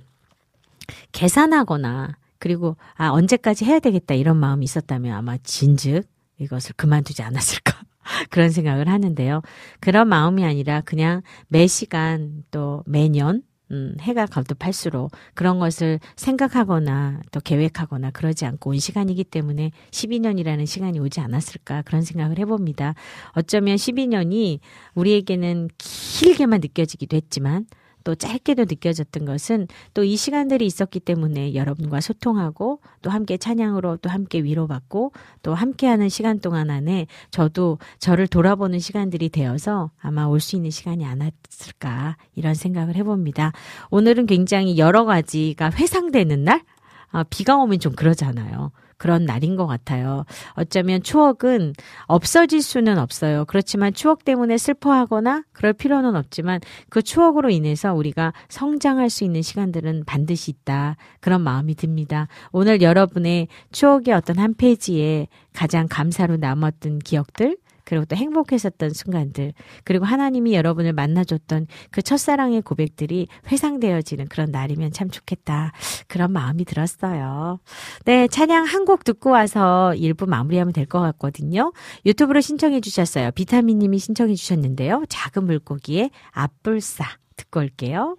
계산하거나 1.11 2.15
그리고 2.39 2.77
아, 2.95 3.09
언제까지 3.09 3.65
해야 3.65 3.79
되겠다 3.79 4.13
이런 4.15 4.37
마음이 4.37 4.63
있었다면 4.63 5.13
아마 5.15 5.37
진즉 5.37 6.07
이것을 6.39 6.73
그만두지 6.77 7.21
않았을까. 7.21 7.77
그런 8.31 8.49
생각을 8.49 8.87
하는데요. 8.87 9.41
그런 9.79 10.07
마음이 10.07 10.43
아니라 10.45 10.81
그냥 10.81 11.21
매 11.47 11.67
시간 11.67 12.43
또 12.49 12.83
매년 12.87 13.43
음, 13.71 13.95
해가 13.99 14.25
거듭할수록 14.25 15.11
그런 15.33 15.59
것을 15.59 15.99
생각하거나 16.15 17.21
또 17.31 17.39
계획하거나 17.39 18.11
그러지 18.11 18.45
않고 18.45 18.71
온 18.71 18.79
시간이기 18.79 19.23
때문에 19.25 19.71
12년이라는 19.91 20.65
시간이 20.65 20.99
오지 20.99 21.19
않았을까 21.19 21.83
그런 21.83 22.01
생각을 22.01 22.39
해봅니다. 22.39 22.95
어쩌면 23.33 23.75
12년이 23.75 24.59
우리에게는 24.95 25.69
길게만 25.77 26.61
느껴지기도 26.61 27.15
했지만 27.15 27.65
또 28.03 28.15
짧게도 28.15 28.65
느껴졌던 28.65 29.25
것은 29.25 29.67
또 29.93 30.03
이 30.03 30.15
시간들이 30.15 30.65
있었기 30.65 30.99
때문에 31.01 31.53
여러분과 31.53 32.01
소통하고 32.01 32.81
또 33.01 33.09
함께 33.09 33.37
찬양으로 33.37 33.97
또 33.97 34.09
함께 34.09 34.39
위로받고 34.43 35.11
또 35.43 35.53
함께하는 35.53 36.09
시간 36.09 36.39
동안 36.39 36.69
안에 36.69 37.05
저도 37.31 37.77
저를 37.99 38.27
돌아보는 38.27 38.79
시간들이 38.79 39.29
되어서 39.29 39.91
아마 39.99 40.25
올 40.25 40.39
수 40.39 40.55
있는 40.55 40.71
시간이 40.71 41.05
않았을까 41.05 42.17
이런 42.35 42.53
생각을 42.55 42.95
해봅니다. 42.95 43.51
오늘은 43.91 44.25
굉장히 44.25 44.77
여러 44.77 45.05
가지가 45.05 45.71
회상되는 45.71 46.43
날? 46.43 46.63
아, 47.11 47.23
비가 47.23 47.57
오면 47.57 47.79
좀 47.79 47.93
그러잖아요. 47.93 48.71
그런 48.99 49.25
날인 49.25 49.55
것 49.55 49.65
같아요. 49.65 50.25
어쩌면 50.53 51.01
추억은 51.01 51.73
없어질 52.05 52.61
수는 52.61 52.99
없어요. 52.99 53.45
그렇지만 53.45 53.93
추억 53.93 54.25
때문에 54.25 54.57
슬퍼하거나 54.57 55.45
그럴 55.53 55.73
필요는 55.73 56.15
없지만 56.15 56.59
그 56.89 57.01
추억으로 57.01 57.49
인해서 57.49 57.93
우리가 57.95 58.33
성장할 58.49 59.09
수 59.09 59.23
있는 59.23 59.41
시간들은 59.41 60.03
반드시 60.05 60.51
있다. 60.51 60.97
그런 61.21 61.41
마음이 61.41 61.75
듭니다. 61.75 62.27
오늘 62.51 62.81
여러분의 62.81 63.47
추억의 63.71 64.13
어떤 64.13 64.37
한 64.37 64.53
페이지에 64.53 65.27
가장 65.53 65.87
감사로 65.89 66.37
남았던 66.37 66.99
기억들, 66.99 67.57
그리고 67.89 68.05
또 68.05 68.15
행복했었던 68.15 68.91
순간들, 68.93 69.53
그리고 69.83 70.05
하나님이 70.05 70.53
여러분을 70.53 70.93
만나줬던 70.93 71.65
그 71.89 72.03
첫사랑의 72.03 72.61
고백들이 72.61 73.27
회상되어지는 73.51 74.27
그런 74.27 74.51
날이면 74.51 74.91
참 74.91 75.09
좋겠다. 75.09 75.71
그런 76.07 76.31
마음이 76.31 76.65
들었어요. 76.65 77.59
네, 78.05 78.27
찬양 78.27 78.65
한 78.65 78.85
곡 78.85 79.03
듣고 79.03 79.31
와서 79.31 79.95
일부 79.95 80.25
마무리하면 80.27 80.73
될 80.73 80.85
것 80.85 80.99
같거든요. 81.01 81.73
유튜브로 82.05 82.41
신청해 82.41 82.81
주셨어요. 82.81 83.31
비타민 83.31 83.79
님이 83.79 83.97
신청해 83.99 84.35
주셨는데요. 84.35 85.03
작은 85.09 85.45
물고기의 85.45 86.11
앞불싸 86.31 87.05
듣고 87.35 87.61
올게요. 87.61 88.17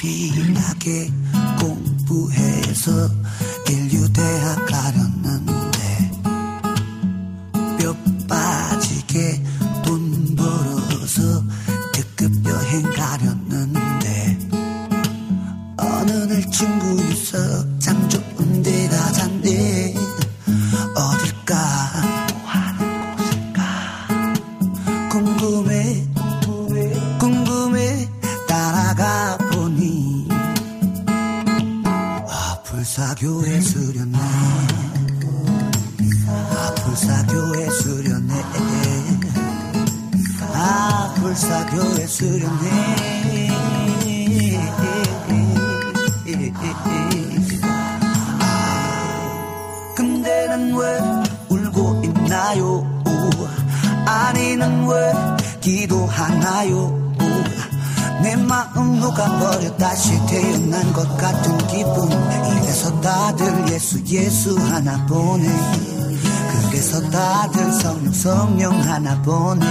피하게 0.00 1.12
공부해서 1.60 2.90
인류대학 3.68 4.64
가렸는데 4.66 6.10
뼈 7.78 7.94
빠지게 8.26 9.42
돈 9.84 10.34
벌어서 10.34 11.44
특급 11.92 12.32
여행 12.46 12.82
가렸는데 12.92 14.38
어느 15.76 16.10
날 16.12 16.50
친구 16.50 16.98
유석 17.02 17.36
참 17.78 18.08
좋은 18.08 18.62
데 18.62 18.88
가 18.88 19.12
잔데 19.12 19.94
어딜까 20.96 22.09
사교에 33.00 33.62
수련해 33.62 34.18
아플 36.54 36.96
사교에 36.96 37.70
수련해 37.70 38.34
아플 40.52 41.34
사교에 41.34 42.06
수련해 42.06 43.48
아, 48.42 49.94
근데는 49.96 50.76
왜 50.76 50.98
울고 51.48 52.02
있나요? 52.04 53.02
아니는 54.04 54.86
왜 54.86 55.12
기도하나요? 55.62 56.99
내 58.22 58.36
마음 58.36 59.00
녹아버려. 59.00 59.76
다시 59.76 60.10
태어난 60.26 60.92
것 60.92 61.16
같은 61.16 61.58
기분. 61.68 62.10
이래서 62.70 63.00
다들 63.00 63.68
예수 63.72 63.98
예수 64.06 64.56
하나 64.56 65.04
보네 65.06 65.44
그래서 66.70 67.00
다들 67.10 67.72
성령 67.72 68.12
성령 68.12 68.80
하나 68.80 69.20
보네 69.22 69.66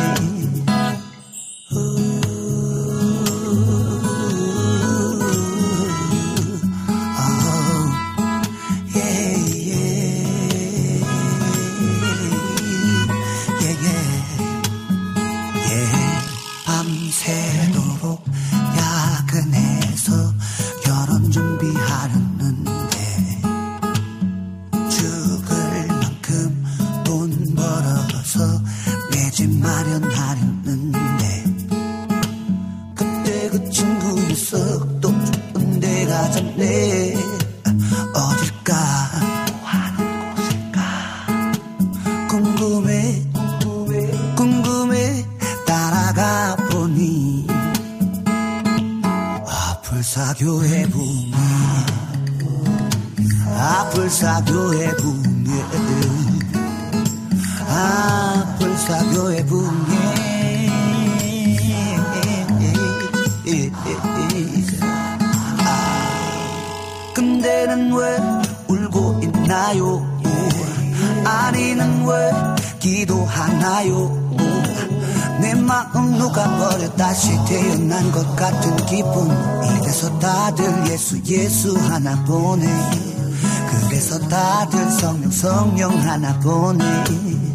가졌네 36.60 37.16
어딜까? 38.14 38.76
하는 39.64 40.36
곳일까? 40.36 40.82
궁금해 42.28 43.24
궁금해 44.36 45.26
따라가 45.66 46.56
보니 46.70 47.48
아플사교회 49.48 50.84
붕이 50.90 51.34
아플사교회 53.58 54.96
붕이 54.98 55.50
아플사교회 57.70 59.46
붕 59.46 59.89
왜 72.10 72.32
기도하나요? 72.80 74.10
내 75.40 75.54
마음 75.54 76.18
녹아버려 76.18 76.92
다시 76.96 77.30
태어난 77.48 78.12
것 78.12 78.36
같은 78.36 78.76
기분 78.88 79.30
이래서 79.82 80.18
다들 80.20 80.88
예수 80.88 81.22
예수 81.26 81.78
하나 81.78 82.24
보네. 82.26 82.68
그래서 83.90 84.20
다들 84.28 84.92
성령 84.92 85.32
성령 85.32 85.92
하나 86.02 86.38
보네 86.40 87.49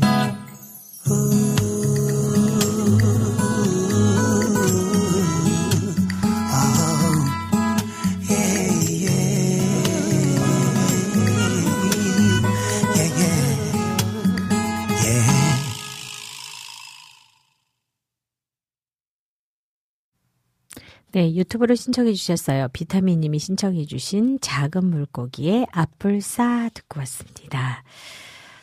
네, 21.14 21.32
유튜브로 21.32 21.76
신청해 21.76 22.12
주셨어요. 22.12 22.66
비타민님이 22.72 23.38
신청해 23.38 23.84
주신 23.84 24.40
작은 24.40 24.84
물고기의 24.84 25.68
앞을 25.70 26.20
싸 26.20 26.68
듣고 26.74 26.98
왔습니다. 26.98 27.84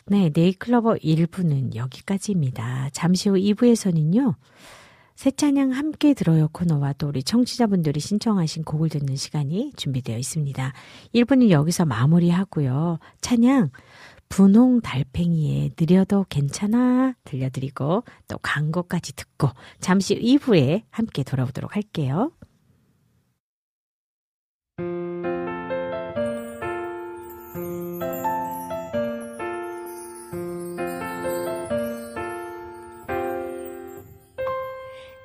네, 0.04 0.30
네이클로버 0.34 0.96
1부는 0.96 1.74
여기까지입니다. 1.74 2.90
잠시 2.92 3.30
후 3.30 3.36
2부에서는요. 3.36 4.34
새 5.16 5.30
찬양 5.30 5.70
함께 5.70 6.12
들어요 6.12 6.48
코너와 6.52 6.92
또 6.98 7.08
우리 7.08 7.22
청취자분들이 7.22 8.00
신청하신 8.00 8.64
곡을 8.64 8.90
듣는 8.90 9.16
시간이 9.16 9.72
준비되어 9.76 10.18
있습니다. 10.18 10.74
1부는 11.14 11.48
여기서 11.48 11.86
마무리하고요. 11.86 12.98
찬양 13.22 13.70
분홍 14.28 14.82
달팽이에 14.82 15.70
느려도 15.78 16.26
괜찮아 16.28 17.14
들려드리고 17.24 18.04
또 18.28 18.38
광고까지 18.42 19.14
듣고 19.14 19.48
잠시 19.80 20.18
2부에 20.18 20.82
함께 20.90 21.22
돌아오도록 21.22 21.76
할게요. 21.76 22.30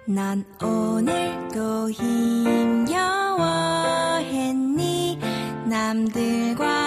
난 0.09 0.45
오늘도 0.63 1.91
힘겨워했니? 1.91 2.87
남들과 5.65 6.86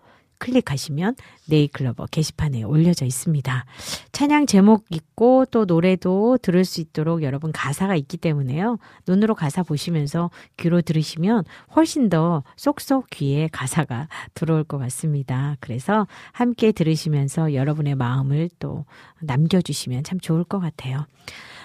클릭하시면 0.45 1.17
네이클로버 1.47 2.07
게시판에 2.11 2.63
올려져 2.65 3.07
있습니다. 3.07 3.65
찬양 4.13 4.45
제목 4.47 4.85
있고 4.91 5.47
또 5.47 5.65
노래도 5.65 6.37
들을 6.37 6.65
수 6.67 6.83
있도록 6.83 7.23
여러분 7.23 7.51
가사가 7.51 7.97
있기 7.97 8.19
때문에요. 8.19 8.79
눈으로 9.09 9.35
가사 9.35 9.63
보시면서 9.63 10.31
귀로 10.59 10.83
들으시면 10.83 11.45
훨씬 11.75 12.11
더 12.11 12.45
쏙쏙 12.57 13.09
귀에 13.11 13.49
가사가 13.51 14.09
들어올 14.35 14.65
것 14.65 14.77
같습니다. 14.79 15.57
그래서 15.61 16.07
함께 16.33 16.73
들으시면서 16.73 17.55
여러분의 17.55 17.95
마음을 17.95 18.51
또 18.59 18.85
남겨주시면 19.23 20.05
참 20.05 20.21
좋을 20.21 20.45
것 20.45 20.59
같아요. 20.59 21.07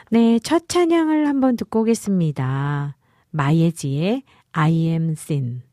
네, 0.10 0.40
첫 0.40 0.70
찬양을 0.70 1.28
한번 1.28 1.58
듣고 1.58 1.82
오겠습니다. 1.82 2.96
마예지의 3.32 4.24
I 4.54 4.72
am 4.72 5.12
sin, 5.12 5.64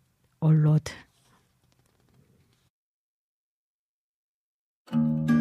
O 0.40 0.52
Lord. 0.52 1.05
thank 4.88 5.30
you 5.30 5.35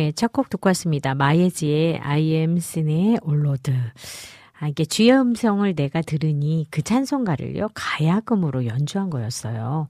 네, 0.00 0.12
첫 0.12 0.32
곡 0.32 0.48
듣고 0.48 0.70
왔습니다. 0.70 1.14
마예지의 1.14 1.98
I 1.98 2.22
am 2.32 2.56
sin의 2.56 3.18
올로드. 3.20 3.70
아, 4.58 4.68
이게 4.68 4.86
주의 4.86 5.12
음성을 5.12 5.74
내가 5.74 6.00
들으니 6.00 6.66
그 6.70 6.80
찬송가를요, 6.80 7.68
가야금으로 7.74 8.64
연주한 8.64 9.10
거였어요. 9.10 9.88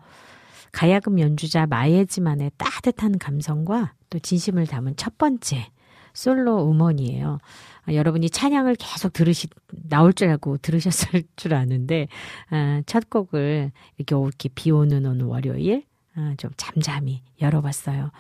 가야금 0.72 1.20
연주자 1.20 1.66
마예지만의 1.66 2.50
따뜻한 2.56 3.18
감성과 3.18 3.92
또 4.10 4.18
진심을 4.18 4.66
담은 4.66 4.96
첫 4.96 5.16
번째 5.16 5.70
솔로 6.12 6.68
음원이에요. 6.68 7.38
아, 7.84 7.92
여러분이 7.92 8.30
찬양을 8.30 8.74
계속 8.80 9.12
들으시, 9.12 9.46
나올 9.68 10.12
줄 10.12 10.28
알고 10.30 10.56
들으셨을 10.56 11.22
줄 11.36 11.54
아는데, 11.54 12.08
아, 12.50 12.82
첫 12.84 13.08
곡을 13.10 13.70
이렇게 13.96 14.48
비 14.56 14.72
오는 14.72 15.06
오늘 15.06 15.26
월요일, 15.26 15.84
아, 16.16 16.34
좀 16.36 16.50
잠잠히 16.56 17.22
열어봤어요. 17.40 18.10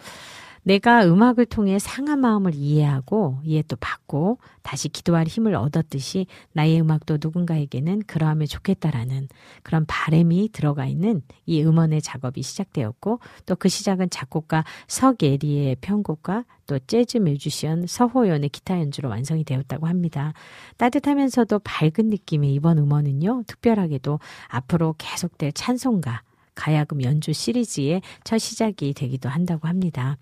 내가 0.62 1.06
음악을 1.06 1.46
통해 1.46 1.78
상한 1.78 2.20
마음을 2.20 2.54
이해하고 2.54 3.38
이해 3.44 3.62
또 3.68 3.76
받고 3.76 4.38
다시 4.62 4.88
기도할 4.88 5.26
힘을 5.26 5.54
얻었듯이 5.54 6.26
나의 6.52 6.80
음악도 6.80 7.18
누군가에게는 7.20 8.02
그러하면 8.06 8.46
좋겠다라는 8.46 9.28
그런 9.62 9.84
바램이 9.86 10.50
들어가 10.52 10.86
있는 10.86 11.22
이 11.46 11.62
음원의 11.62 12.02
작업이 12.02 12.42
시작되었고 12.42 13.20
또 13.46 13.56
그 13.60 13.68
시작은 13.68 14.08
작곡가 14.10 14.64
석예리의 14.88 15.76
편곡과 15.82 16.44
또 16.66 16.78
재즈 16.78 17.18
뮤지션 17.18 17.86
서호연의 17.86 18.48
기타 18.48 18.80
연주로 18.80 19.10
완성이 19.10 19.44
되었다고 19.44 19.86
합니다. 19.86 20.32
따뜻하면서도 20.78 21.60
밝은 21.60 22.08
느낌의 22.08 22.54
이번 22.54 22.78
음원은요, 22.78 23.44
특별하게도 23.46 24.18
앞으로 24.48 24.94
계속될 24.96 25.52
찬송가, 25.52 26.22
가야금 26.54 27.02
연주 27.02 27.32
시리즈의 27.32 28.02
첫 28.24 28.38
시작이 28.38 28.94
되기도 28.94 29.28
한다고 29.28 29.68
합니다. 29.68 30.16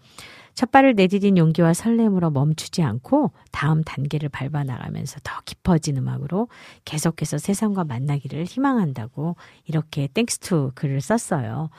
첫 0.55 0.73
발을 0.73 0.95
내디딘 0.95 1.39
용기와 1.39 1.73
설렘으로 1.73 2.31
멈추지 2.31 2.83
않고 2.83 3.31
다음 3.53 3.85
단계를 3.85 4.29
밟아 4.29 4.65
나가면서 4.65 5.21
더 5.23 5.41
깊어진 5.45 5.97
음악으로 5.97 6.49
계속해서 6.85 7.39
세상과 7.39 7.85
만나기를 7.85 8.45
희망한다고 8.45 9.37
이렇게 9.67 10.09
Thanks 10.09 10.39
to 10.41 10.73
글을 10.75 11.01
썼어요. 11.01 11.71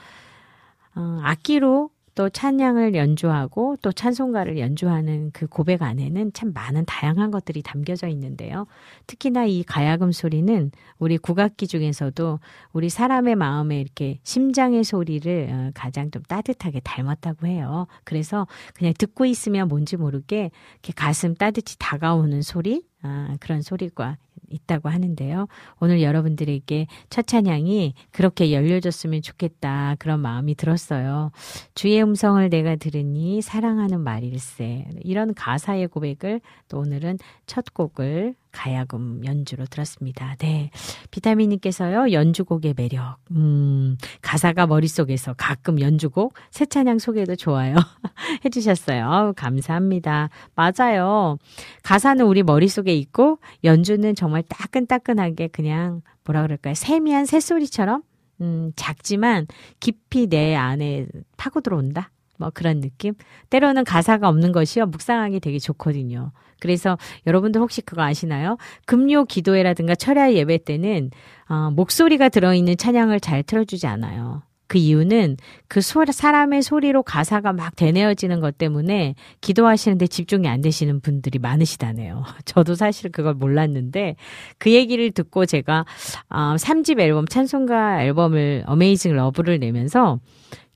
어, 0.96 1.20
악기로 1.22 1.90
또 2.20 2.28
찬양을 2.28 2.94
연주하고 2.94 3.78
또 3.80 3.92
찬송가를 3.92 4.58
연주하는 4.58 5.30
그 5.32 5.46
고백 5.46 5.80
안에는 5.80 6.34
참 6.34 6.52
많은 6.52 6.84
다양한 6.84 7.30
것들이 7.30 7.62
담겨져 7.62 8.08
있는데요. 8.08 8.66
특히나 9.06 9.46
이 9.46 9.62
가야금 9.62 10.12
소리는 10.12 10.70
우리 10.98 11.16
국악기 11.16 11.66
중에서도 11.66 12.38
우리 12.74 12.90
사람의 12.90 13.36
마음에 13.36 13.80
이렇게 13.80 14.18
심장의 14.22 14.84
소리를 14.84 15.48
어, 15.50 15.70
가장 15.72 16.10
좀 16.10 16.22
따뜻하게 16.24 16.80
닮았다고 16.80 17.46
해요. 17.46 17.86
그래서 18.04 18.46
그냥 18.74 18.92
듣고 18.98 19.24
있으면 19.24 19.68
뭔지 19.68 19.96
모르게 19.96 20.50
이렇게 20.74 20.92
가슴 20.94 21.34
따뜻히 21.34 21.76
다가오는 21.78 22.42
소리, 22.42 22.82
아, 23.00 23.34
그런 23.40 23.62
소리가 23.62 24.18
있다고 24.50 24.88
하는데요. 24.88 25.46
오늘 25.80 26.02
여러분들에게 26.02 26.86
첫 27.08 27.26
찬양이 27.26 27.94
그렇게 28.10 28.52
열려졌으면 28.52 29.22
좋겠다. 29.22 29.96
그런 29.98 30.20
마음이 30.20 30.54
들었어요. 30.54 31.30
주의 31.74 32.02
음성을 32.02 32.48
내가 32.50 32.76
들으니 32.76 33.40
사랑하는 33.40 34.00
말일세. 34.00 34.86
이런 35.02 35.34
가사의 35.34 35.88
고백을 35.88 36.40
또 36.68 36.78
오늘은 36.78 37.18
첫 37.46 37.72
곡을 37.72 38.34
가야금 38.52 39.24
연주로 39.24 39.64
들었습니다. 39.66 40.36
네. 40.38 40.70
비타민님께서요, 41.10 42.12
연주곡의 42.12 42.74
매력. 42.76 43.16
음, 43.30 43.96
가사가 44.22 44.66
머릿속에서 44.66 45.34
가끔 45.36 45.80
연주곡, 45.80 46.34
새 46.50 46.66
찬양 46.66 46.98
소개도 46.98 47.36
좋아요. 47.36 47.74
해주셨어요. 48.44 49.04
아우, 49.04 49.32
감사합니다. 49.34 50.30
맞아요. 50.54 51.38
가사는 51.82 52.24
우리 52.24 52.42
머릿속에 52.42 52.94
있고, 52.94 53.38
연주는 53.64 54.14
정말 54.14 54.42
따끈따끈하게 54.42 55.48
그냥, 55.48 56.02
뭐라 56.24 56.42
그럴까요? 56.42 56.74
세미한 56.74 57.26
새소리처럼, 57.26 58.02
음, 58.40 58.72
작지만 58.76 59.46
깊이 59.80 60.26
내 60.26 60.54
안에 60.54 61.06
파고 61.36 61.60
들어온다? 61.60 62.10
뭐 62.40 62.50
그런 62.50 62.80
느낌? 62.80 63.14
때로는 63.50 63.84
가사가 63.84 64.28
없는 64.28 64.50
것이요. 64.50 64.86
묵상하기 64.86 65.40
되게 65.40 65.58
좋거든요. 65.58 66.32
그래서 66.58 66.98
여러분들 67.26 67.60
혹시 67.60 67.82
그거 67.82 68.02
아시나요? 68.02 68.56
금요 68.86 69.26
기도회라든가 69.26 69.94
철야 69.94 70.32
예배 70.32 70.64
때는 70.64 71.10
어, 71.48 71.70
목소리가 71.70 72.30
들어있는 72.30 72.76
찬양을 72.76 73.20
잘 73.20 73.42
틀어주지 73.42 73.86
않아요. 73.86 74.42
그 74.70 74.78
이유는 74.78 75.36
그 75.66 75.80
소, 75.80 76.04
사람의 76.04 76.62
소리로 76.62 77.02
가사가 77.02 77.52
막 77.52 77.74
되뇌어지는 77.74 78.38
것 78.38 78.56
때문에 78.56 79.16
기도하시는데 79.40 80.06
집중이 80.06 80.46
안 80.46 80.60
되시는 80.60 81.00
분들이 81.00 81.40
많으시다네요. 81.40 82.22
저도 82.46 82.76
사실 82.76 83.10
그걸 83.10 83.34
몰랐는데 83.34 84.14
그 84.58 84.70
얘기를 84.70 85.10
듣고 85.10 85.44
제가 85.44 85.84
어, 86.28 86.54
3집 86.56 87.00
앨범 87.00 87.26
찬송가 87.26 88.04
앨범을 88.04 88.62
Amazing 88.66 89.16
Love를 89.16 89.58
내면서 89.58 90.20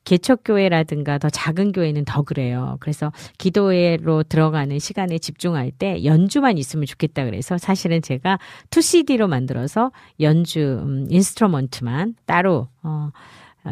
개척교회라든가 0.04 1.18
더 1.18 1.28
작은 1.30 1.72
교회는 1.72 2.04
더 2.04 2.22
그래요. 2.22 2.76
그래서 2.80 3.12
기도회로 3.38 4.24
들어가는 4.24 4.78
시간에 4.78 5.18
집중할 5.18 5.70
때 5.72 6.04
연주만 6.04 6.58
있으면 6.58 6.86
좋겠다 6.86 7.24
그래서 7.24 7.58
사실은 7.58 8.02
제가 8.02 8.38
2CD로 8.70 9.28
만들어서 9.28 9.92
연주, 10.20 10.80
음, 10.82 11.06
인스트루먼트만 11.08 12.14
따로, 12.26 12.68
어, 12.82 13.10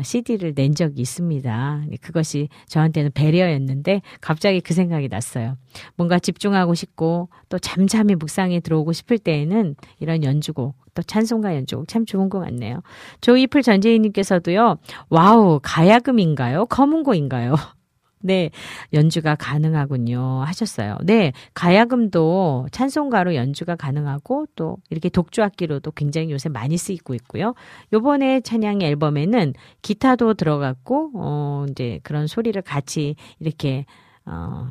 CD를 0.02 0.50
어, 0.50 0.52
낸 0.54 0.74
적이 0.74 1.02
있습니다. 1.02 1.84
그것이 2.00 2.48
저한테는 2.66 3.10
배려였는데 3.12 4.00
갑자기 4.20 4.60
그 4.60 4.72
생각이 4.72 5.08
났어요. 5.08 5.58
뭔가 5.96 6.18
집중하고 6.18 6.74
싶고 6.74 7.28
또 7.50 7.58
잠잠히 7.58 8.14
묵상에 8.14 8.60
들어오고 8.60 8.92
싶을 8.92 9.18
때에는 9.18 9.76
이런 10.00 10.24
연주곡 10.24 10.74
또 10.94 11.02
찬송가 11.02 11.54
연주곡 11.56 11.88
참 11.88 12.04
좋은 12.04 12.28
것 12.28 12.40
같네요. 12.40 12.82
Joyful 13.20 13.62
전재희님께서도요. 13.62 14.78
와우 15.10 15.60
가야금인가요? 15.62 16.66
거문고인가요? 16.66 17.54
네, 18.24 18.50
연주가 18.92 19.34
가능하군요. 19.34 20.42
하셨어요. 20.46 20.96
네, 21.02 21.32
가야금도 21.54 22.68
찬송가로 22.70 23.34
연주가 23.34 23.74
가능하고 23.74 24.46
또 24.54 24.76
이렇게 24.90 25.08
독주악기로도 25.08 25.90
굉장히 25.92 26.30
요새 26.30 26.48
많이 26.48 26.76
쓰이고 26.76 27.14
있고요. 27.14 27.54
요번에 27.92 28.40
찬양 28.40 28.80
앨범에는 28.82 29.54
기타도 29.82 30.34
들어갔고, 30.34 31.10
어, 31.16 31.66
이제 31.70 31.98
그런 32.04 32.28
소리를 32.28 32.60
같이 32.62 33.16
이렇게, 33.40 33.86
어, 34.24 34.68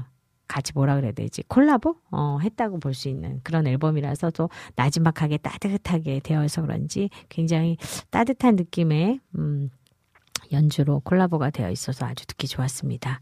같이 0.52 0.74
뭐라 0.76 0.96
그래야 0.96 1.14
되지? 1.14 1.44
콜라보? 1.48 1.96
어, 2.12 2.40
했다고 2.42 2.80
볼 2.80 2.94
수 2.94 3.08
있는 3.08 3.40
그런 3.44 3.68
앨범이라서 3.68 4.32
또 4.32 4.50
나지막하게 4.76 5.38
따뜻하게 5.38 6.20
되어서 6.20 6.62
그런지 6.62 7.10
굉장히 7.30 7.78
따뜻한 8.10 8.58
느낌의, 8.58 9.22
음, 9.38 9.70
연주로 10.52 11.00
콜라보가 11.00 11.52
되어 11.52 11.72
있어서 11.72 12.06
아주 12.06 12.26
듣기 12.28 12.48
좋았습니다. 12.48 13.22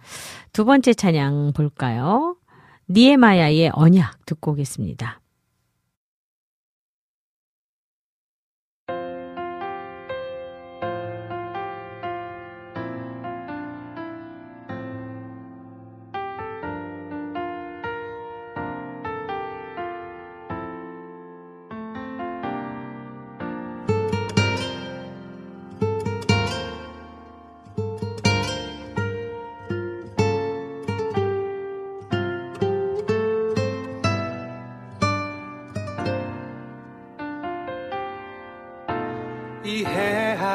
두 0.54 0.66
번째 0.66 0.96
찬양 0.96 1.54
볼까요? 1.56 2.36
니에마야의 2.90 3.70
언약 3.74 4.26
듣고 4.26 4.54
오겠습니다. 4.54 5.22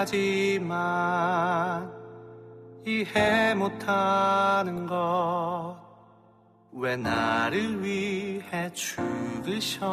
하지만 0.04 1.90
이해 2.86 3.54
못하는 3.54 4.84
것. 4.86 5.78
왜 6.72 6.94
나를 6.94 7.82
위해 7.82 8.70
죽으셨는지. 8.74 9.88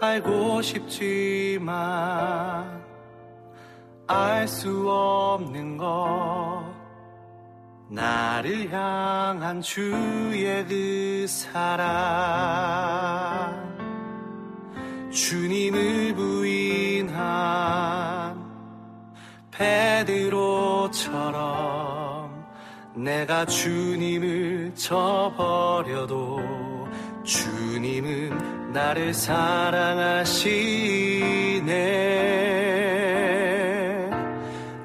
알고 0.00 0.62
싶지만 0.62 1.74
알 4.06 4.46
수 4.46 4.88
없는 4.88 5.76
것. 5.76 6.64
나를 7.88 8.72
향한 8.72 9.60
주의 9.60 10.64
그 10.64 11.26
사랑 11.26 11.90
주님을 15.10 16.14
부인한 16.14 17.20
베드로처럼 19.50 21.10
내가 22.94 23.44
주님을 23.44 24.72
저버려도 24.76 26.40
주님은 27.24 28.72
나를 28.72 29.12
사랑하시네. 29.12 30.50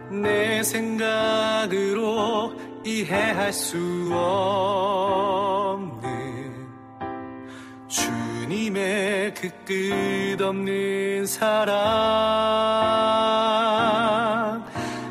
내 0.10 0.64
생각으로 0.64 2.52
이해할 2.84 3.54
수 3.54 4.10
없는 4.12 6.05
주님의 8.46 9.34
그 9.34 9.50
끝없는 9.66 11.26
사랑 11.26 11.74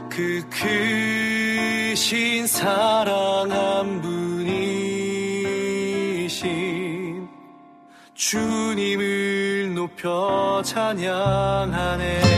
그그 0.09 1.97
사랑 2.47 3.51
한 3.51 4.01
분이신 4.01 4.78
주님을 8.15 9.74
높여 9.74 10.62
찬양하네 10.65 12.34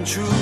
향 0.00 0.39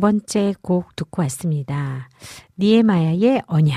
번째 0.00 0.54
곡 0.62 0.96
듣고 0.96 1.22
왔습니다. 1.22 2.08
니에마야의 2.58 3.42
언약. 3.46 3.76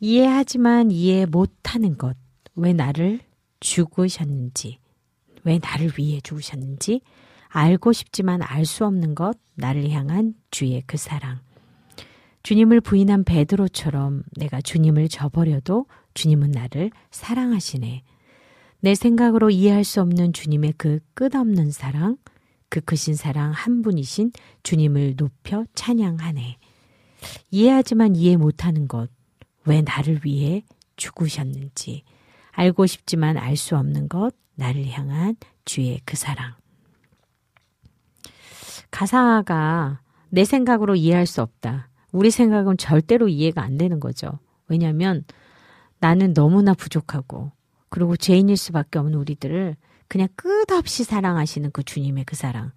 이해하지만 0.00 0.90
이해 0.90 1.26
못하는 1.26 1.96
것. 1.98 2.16
왜 2.56 2.72
나를 2.72 3.20
죽으셨는지, 3.60 4.78
왜 5.44 5.58
나를 5.62 5.92
위해 5.98 6.20
죽으셨는지, 6.20 7.02
알고 7.48 7.92
싶지만 7.92 8.42
알 8.42 8.64
수 8.64 8.86
없는 8.86 9.14
것, 9.14 9.38
나를 9.56 9.90
향한 9.90 10.34
주의 10.50 10.82
그 10.86 10.96
사랑. 10.96 11.40
주님을 12.42 12.80
부인한 12.80 13.24
베드로처럼 13.24 14.22
내가 14.36 14.60
주님을 14.62 15.08
저버려도 15.08 15.86
주님은 16.14 16.52
나를 16.52 16.90
사랑하시네. 17.10 18.02
내 18.80 18.94
생각으로 18.94 19.50
이해할 19.50 19.84
수 19.84 20.00
없는 20.00 20.32
주님의 20.32 20.74
그 20.78 21.00
끝없는 21.14 21.70
사랑, 21.70 22.16
그 22.70 22.80
크신 22.80 23.14
사랑 23.14 23.50
한 23.50 23.82
분이신 23.82 24.32
주님을 24.62 25.16
높여 25.16 25.66
찬양하네. 25.74 26.56
이해하지만 27.50 28.16
이해 28.16 28.36
못하는 28.36 28.88
것, 28.88 29.10
왜 29.66 29.82
나를 29.82 30.20
위해 30.24 30.64
죽으셨는지, 30.96 32.04
알고 32.52 32.86
싶지만 32.86 33.36
알 33.36 33.56
수 33.56 33.76
없는 33.76 34.08
것, 34.08 34.34
나를 34.54 34.86
향한 34.88 35.36
주의 35.64 36.00
그 36.04 36.16
사랑. 36.16 36.54
가사가 38.90 40.00
내 40.30 40.44
생각으로 40.44 40.94
이해할 40.94 41.26
수 41.26 41.42
없다. 41.42 41.90
우리 42.12 42.30
생각은 42.30 42.76
절대로 42.76 43.28
이해가 43.28 43.62
안 43.62 43.78
되는 43.78 44.00
거죠. 44.00 44.38
왜냐하면 44.68 45.24
나는 45.98 46.34
너무나 46.34 46.74
부족하고, 46.74 47.52
그리고 47.88 48.16
죄인일 48.16 48.56
수밖에 48.56 48.98
없는 48.98 49.18
우리들을 49.18 49.76
그냥 50.10 50.26
끝없이 50.34 51.04
사랑하시는 51.04 51.70
그 51.70 51.84
주님의 51.84 52.24
그 52.24 52.34
사랑. 52.34 52.72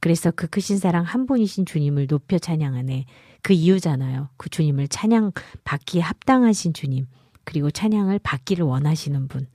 그래서 0.00 0.30
그 0.30 0.46
크신 0.46 0.78
사랑 0.78 1.04
한 1.04 1.26
분이신 1.26 1.66
주님을 1.66 2.06
높여 2.06 2.38
찬양하네. 2.38 3.04
그 3.42 3.52
이유잖아요. 3.52 4.30
그 4.38 4.48
주님을 4.48 4.88
찬양 4.88 5.32
받기에 5.64 6.00
합당하신 6.00 6.72
주님. 6.72 7.06
그리고 7.44 7.70
찬양을 7.70 8.20
받기를 8.20 8.64
원하시는 8.64 9.28
분. 9.28 9.46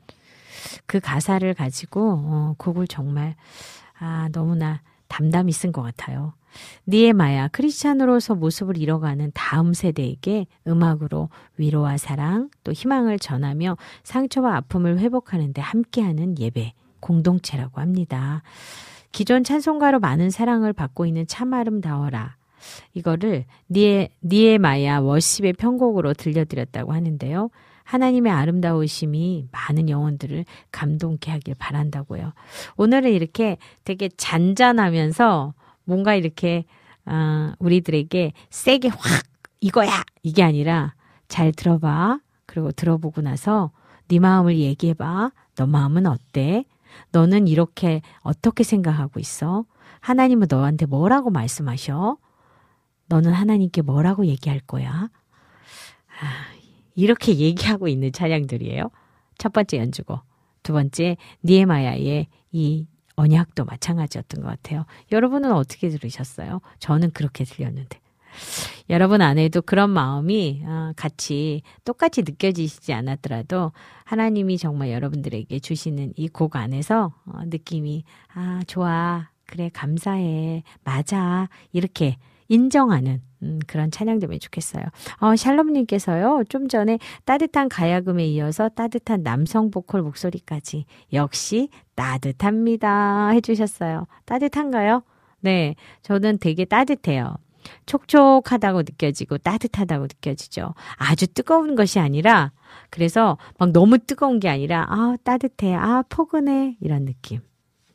그 0.85 0.99
가사를 0.99 1.51
가지고 1.55 2.21
어, 2.23 2.55
곡을 2.59 2.87
정말 2.87 3.35
아 3.97 4.29
너무나 4.31 4.83
담담히 5.07 5.53
쓴 5.53 5.71
것 5.71 5.81
같아요. 5.81 6.35
니에마야 6.85 7.47
크리스찬으로서 7.47 8.35
모습을 8.35 8.77
잃어가는 8.77 9.31
다음 9.33 9.73
세대에게 9.73 10.45
음악으로 10.67 11.29
위로와 11.57 11.97
사랑 11.97 12.51
또 12.63 12.71
희망을 12.71 13.17
전하며 13.17 13.77
상처와 14.03 14.55
아픔을 14.57 14.99
회복하는데 14.99 15.59
함께하는 15.59 16.37
예배 16.37 16.73
공동체라고 17.03 17.81
합니다. 17.81 18.41
기존 19.11 19.43
찬송가로 19.43 19.99
많은 19.99 20.29
사랑을 20.29 20.73
받고 20.73 21.05
있는 21.05 21.27
참 21.27 21.53
아름다워라. 21.53 22.37
이거를 22.93 23.45
니에, 23.69 24.09
니에마야 24.23 24.99
워십의 24.99 25.53
편곡으로 25.53 26.13
들려드렸다고 26.13 26.93
하는데요. 26.93 27.49
하나님의 27.83 28.31
아름다우심이 28.31 29.49
많은 29.51 29.89
영혼들을 29.89 30.45
감동케 30.71 31.31
하길 31.31 31.55
바란다고요. 31.59 32.31
오늘은 32.77 33.11
이렇게 33.11 33.57
되게 33.83 34.09
잔잔하면서 34.15 35.53
뭔가 35.83 36.15
이렇게 36.15 36.63
어, 37.05 37.51
우리들에게 37.59 38.31
세게 38.49 38.87
확 38.87 39.23
이거야 39.59 40.03
이게 40.23 40.43
아니라 40.43 40.95
잘 41.27 41.51
들어봐 41.51 42.19
그리고 42.45 42.71
들어보고 42.71 43.21
나서 43.21 43.71
네 44.07 44.19
마음을 44.19 44.57
얘기해봐 44.57 45.31
너 45.55 45.65
마음은 45.67 46.05
어때 46.05 46.65
너는 47.11 47.47
이렇게 47.47 48.01
어떻게 48.21 48.63
생각하고 48.63 49.19
있어? 49.19 49.65
하나님은 49.99 50.47
너한테 50.49 50.85
뭐라고 50.85 51.29
말씀하셔? 51.29 52.17
너는 53.07 53.31
하나님께 53.31 53.81
뭐라고 53.81 54.25
얘기할 54.25 54.59
거야? 54.61 55.09
아, 56.21 56.45
이렇게 56.95 57.35
얘기하고 57.37 57.87
있는 57.87 58.11
찬양들이에요. 58.11 58.89
첫 59.37 59.53
번째 59.53 59.77
연주곡. 59.77 60.21
두 60.63 60.73
번째, 60.73 61.17
니에마야의 61.43 62.27
이 62.51 62.87
언약도 63.15 63.65
마찬가지였던 63.65 64.41
것 64.41 64.47
같아요. 64.47 64.85
여러분은 65.11 65.51
어떻게 65.51 65.89
들으셨어요? 65.89 66.61
저는 66.79 67.11
그렇게 67.11 67.43
들렸는데. 67.43 67.99
여러분 68.89 69.21
안에도 69.21 69.61
그런 69.61 69.89
마음이 69.89 70.63
아, 70.65 70.93
같이 70.95 71.61
똑같이 71.85 72.21
느껴지시지 72.21 72.93
않았더라도 72.93 73.71
하나님이 74.05 74.57
정말 74.57 74.91
여러분들에게 74.91 75.59
주시는 75.59 76.13
이 76.17 76.27
곡 76.29 76.55
안에서 76.55 77.13
어, 77.25 77.39
느낌이 77.45 78.03
아 78.33 78.61
좋아 78.67 79.29
그래 79.45 79.69
감사해 79.73 80.63
맞아 80.83 81.47
이렇게 81.71 82.17
인정하는 82.49 83.21
음, 83.41 83.59
그런 83.67 83.89
찬양 83.91 84.19
되면 84.19 84.39
좋겠어요. 84.39 84.83
어, 85.19 85.35
샬롬님께서요, 85.35 86.43
좀 86.49 86.67
전에 86.67 86.97
따뜻한 87.25 87.67
가야금에 87.69 88.25
이어서 88.27 88.69
따뜻한 88.69 89.23
남성 89.23 89.69
보컬 89.71 90.01
목소리까지 90.01 90.85
역시 91.13 91.69
따뜻합니다. 91.95 93.29
해주셨어요. 93.29 94.07
따뜻한가요? 94.25 95.03
네, 95.41 95.75
저는 96.03 96.37
되게 96.39 96.65
따뜻해요. 96.65 97.35
촉촉하다고 97.85 98.79
느껴지고 98.79 99.37
따뜻하다고 99.37 100.03
느껴지죠. 100.03 100.73
아주 100.97 101.27
뜨거운 101.27 101.75
것이 101.75 101.99
아니라, 101.99 102.51
그래서 102.89 103.37
막 103.57 103.71
너무 103.71 103.97
뜨거운 103.97 104.39
게 104.39 104.49
아니라, 104.49 104.85
아, 104.89 105.15
따뜻해, 105.23 105.73
아, 105.73 106.03
포근해, 106.09 106.75
이런 106.81 107.05
느낌. 107.05 107.41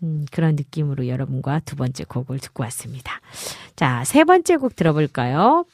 음, 0.02 0.24
그런 0.30 0.54
느낌으로 0.54 1.08
여러분과 1.08 1.60
두 1.60 1.76
번째 1.76 2.04
곡을 2.04 2.38
듣고 2.38 2.62
왔습니다. 2.64 3.20
자, 3.74 4.04
세 4.04 4.24
번째 4.24 4.56
곡 4.56 4.76
들어볼까요? 4.76 5.64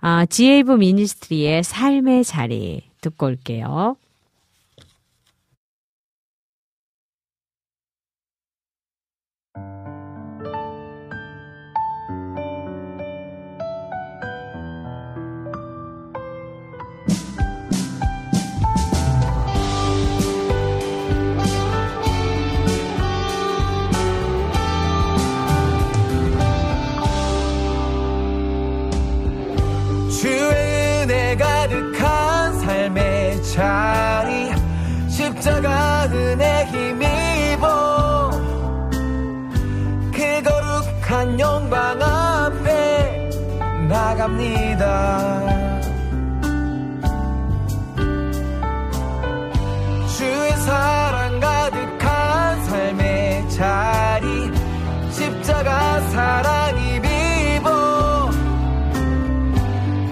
아, 0.00 0.26
지에이브 0.26 0.72
미니스트리의 0.72 1.64
삶의 1.64 2.24
자리 2.24 2.82
듣고 3.00 3.26
올게요. 3.26 3.96
사랑이 56.14 57.00
비보. 57.00 57.68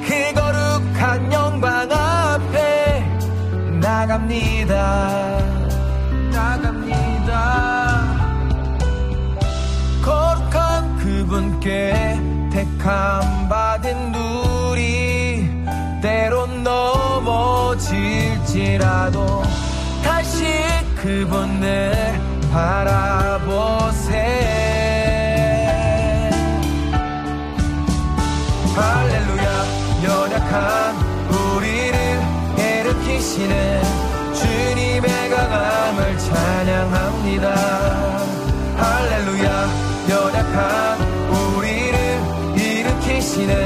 그 0.05 0.35
거룩한 0.35 1.33
영광 1.33 1.89
앞에 1.93 3.07
나갑니다. 3.81 5.39
나갑니다. 6.33 7.33
거룩한 10.03 10.97
그분께 10.99 12.19
택함 12.51 13.49
받은 13.49 14.13
우리 14.13 15.49
때론 16.03 16.65
넘어질지라도 16.65 18.03
다시 20.03 20.47
그분을 20.97 22.21
바라보세 22.53 24.42
강함을 35.53 36.17
찬양합니다. 36.19 37.55
할렐루야 38.75 39.69
연약한 40.09 40.99
우리를 41.29 41.99
일으키시는 42.57 43.62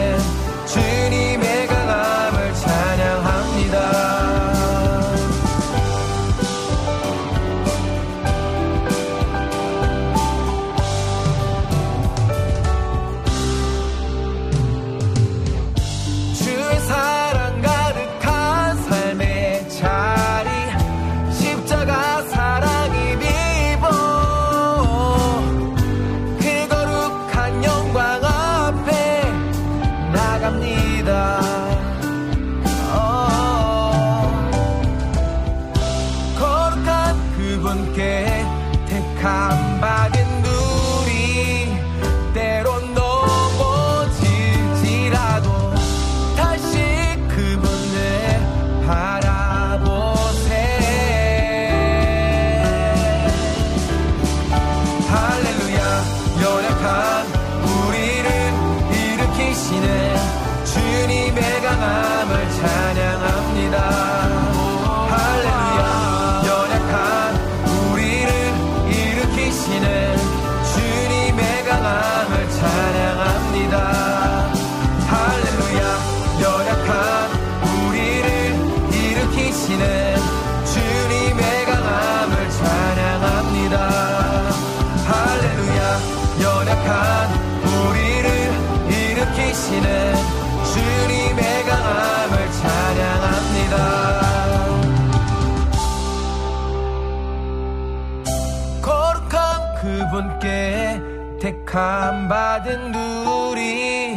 택함 101.77 102.27
받은 102.27 102.95
우리 103.27 104.17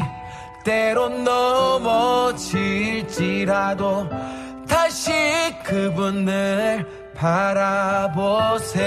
때론 0.63 1.25
넘어질지라도 1.25 2.49
다시 4.65 5.11
그분을 5.65 6.87
바라보세 7.13 8.79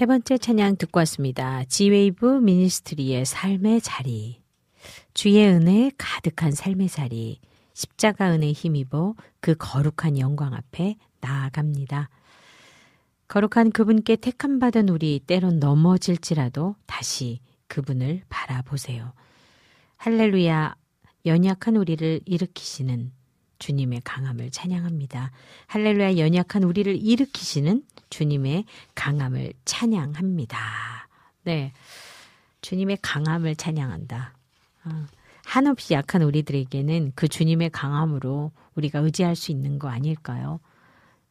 세 0.00 0.06
번째 0.06 0.38
찬양 0.38 0.76
듣고 0.76 0.96
왔습니다. 1.00 1.62
지웨이브 1.64 2.24
미니스트리의 2.24 3.26
삶의 3.26 3.82
자리. 3.82 4.40
주의 5.12 5.46
은혜 5.46 5.90
가득한 5.98 6.52
삶의 6.52 6.88
자리. 6.88 7.38
십자가 7.74 8.32
은혜 8.32 8.50
힘입어 8.50 9.14
그 9.40 9.54
거룩한 9.58 10.18
영광 10.18 10.54
앞에 10.54 10.96
나아갑니다. 11.20 12.08
거룩한 13.28 13.72
그분께 13.72 14.16
택함받은 14.16 14.88
우리 14.88 15.20
때론 15.20 15.58
넘어질지라도 15.58 16.76
다시 16.86 17.40
그분을 17.66 18.22
바라보세요. 18.30 19.12
할렐루야, 19.98 20.76
연약한 21.26 21.76
우리를 21.76 22.22
일으키시는 22.24 23.12
주님의 23.58 24.00
강함을 24.04 24.50
찬양합니다. 24.50 25.30
할렐루야, 25.66 26.16
연약한 26.16 26.62
우리를 26.64 26.96
일으키시는 26.96 27.82
주님의 28.10 28.64
강함을 28.94 29.52
찬양합니다. 29.64 30.58
네. 31.44 31.72
주님의 32.60 32.98
강함을 33.02 33.56
찬양한다. 33.56 34.34
어, 34.84 35.06
한없이 35.44 35.94
약한 35.94 36.22
우리들에게는 36.22 37.12
그 37.14 37.28
주님의 37.28 37.70
강함으로 37.70 38.52
우리가 38.74 38.98
의지할 39.00 39.34
수 39.36 39.50
있는 39.50 39.78
거 39.78 39.88
아닐까요? 39.88 40.60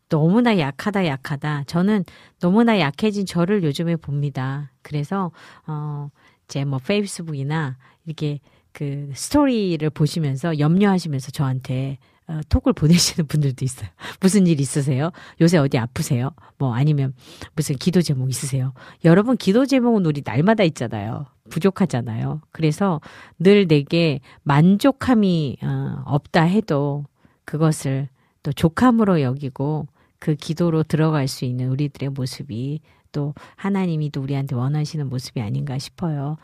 너무나 0.10 0.58
약하다, 0.58 1.06
약하다. 1.06 1.66
저는 1.68 2.04
너무나 2.40 2.80
약해진 2.80 3.26
저를 3.28 3.64
요즘에 3.64 3.96
봅니다. 3.96 4.72
그래서, 4.82 5.32
어, 5.68 6.10
제 6.48 6.64
뭐 6.66 6.80
페이스북이나 6.80 7.78
이렇게 8.06 8.40
그 8.72 9.12
스토리를 9.14 9.88
보시면서 9.92 10.58
염려하시면서 10.58 11.30
저한테 11.32 12.00
어, 12.30 12.42
톡을 12.48 12.74
보내시는 12.74 13.28
분들도 13.28 13.66
있어요. 13.66 13.90
무슨 14.22 14.46
일 14.46 14.60
있으세요? 14.60 15.12
요새 15.42 15.58
어디 15.58 15.80
아프세요? 15.80 16.30
뭐 16.60 16.76
아니면 16.76 17.14
무슨 17.56 17.76
기도 17.76 18.04
제목 18.04 18.30
있으세요? 18.30 18.74
여러분 19.04 19.36
기도 19.36 19.66
제목은 19.66 20.06
우리 20.06 20.22
날마다 20.24 20.64
있잖아요. 20.64 21.26
부족하잖아요. 21.50 22.42
그래서 22.52 23.02
늘 23.40 23.68
내게 23.68 24.20
만족함이 24.44 25.58
어, 25.64 26.04
없다 26.06 26.44
해도 26.44 27.06
그것을 27.46 28.10
또 28.44 28.54
족함으로 28.54 29.22
여기고 29.22 29.88
그 30.20 30.36
기도로 30.36 30.84
들어갈 30.84 31.28
수 31.28 31.46
있는 31.46 31.70
우리들의 31.70 32.10
모습이 32.10 32.82
또 33.12 33.34
하나님이 33.56 34.12
또 34.12 34.22
우리한테 34.22 34.56
원하시는 34.56 35.10
모습이 35.10 35.42
아닌가 35.42 35.80
싶어요. 35.80 36.38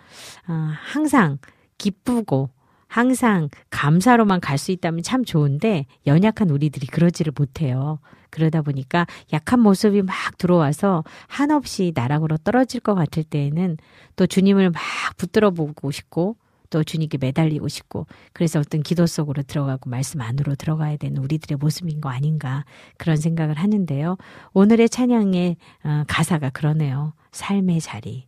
어, 0.47 0.53
항상 0.91 1.37
기쁘고 1.77 2.49
항상 2.95 3.49
감사로만 3.71 4.39
갈 4.39 4.57
수 4.57 4.71
있다면 4.71 5.03
참 5.03 5.25
좋은데 5.25 5.85
연약한 6.07 6.49
우리들이 6.49 6.87
그러지를 6.87 7.33
못해요. 7.37 7.99
그러다 8.29 8.61
보니까 8.61 9.05
약한 9.33 9.59
모습이 9.59 10.01
막 10.01 10.15
들어와서 10.37 11.03
한없이 11.27 11.91
나락으로 11.93 12.37
떨어질 12.37 12.79
것 12.79 12.95
같을 12.95 13.25
때에는 13.25 13.75
또 14.15 14.25
주님을 14.25 14.69
막 14.69 14.81
붙들어 15.17 15.51
보고 15.51 15.91
싶고 15.91 16.37
또 16.69 16.85
주님께 16.85 17.17
매달리고 17.17 17.67
싶고 17.67 18.07
그래서 18.31 18.61
어떤 18.61 18.81
기도 18.81 19.05
속으로 19.05 19.43
들어가고 19.43 19.89
말씀 19.89 20.21
안으로 20.21 20.55
들어가야 20.55 20.95
되는 20.95 21.21
우리들의 21.21 21.57
모습인 21.57 21.99
거 21.99 22.07
아닌가 22.07 22.63
그런 22.95 23.17
생각을 23.17 23.55
하는데요. 23.55 24.15
오늘의 24.53 24.87
찬양의 24.87 25.57
어, 25.83 26.03
가사가 26.07 26.49
그러네요. 26.51 27.11
삶의 27.33 27.81
자리. 27.81 28.27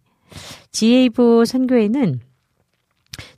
지에이브 0.72 1.45
선교회는 1.45 2.27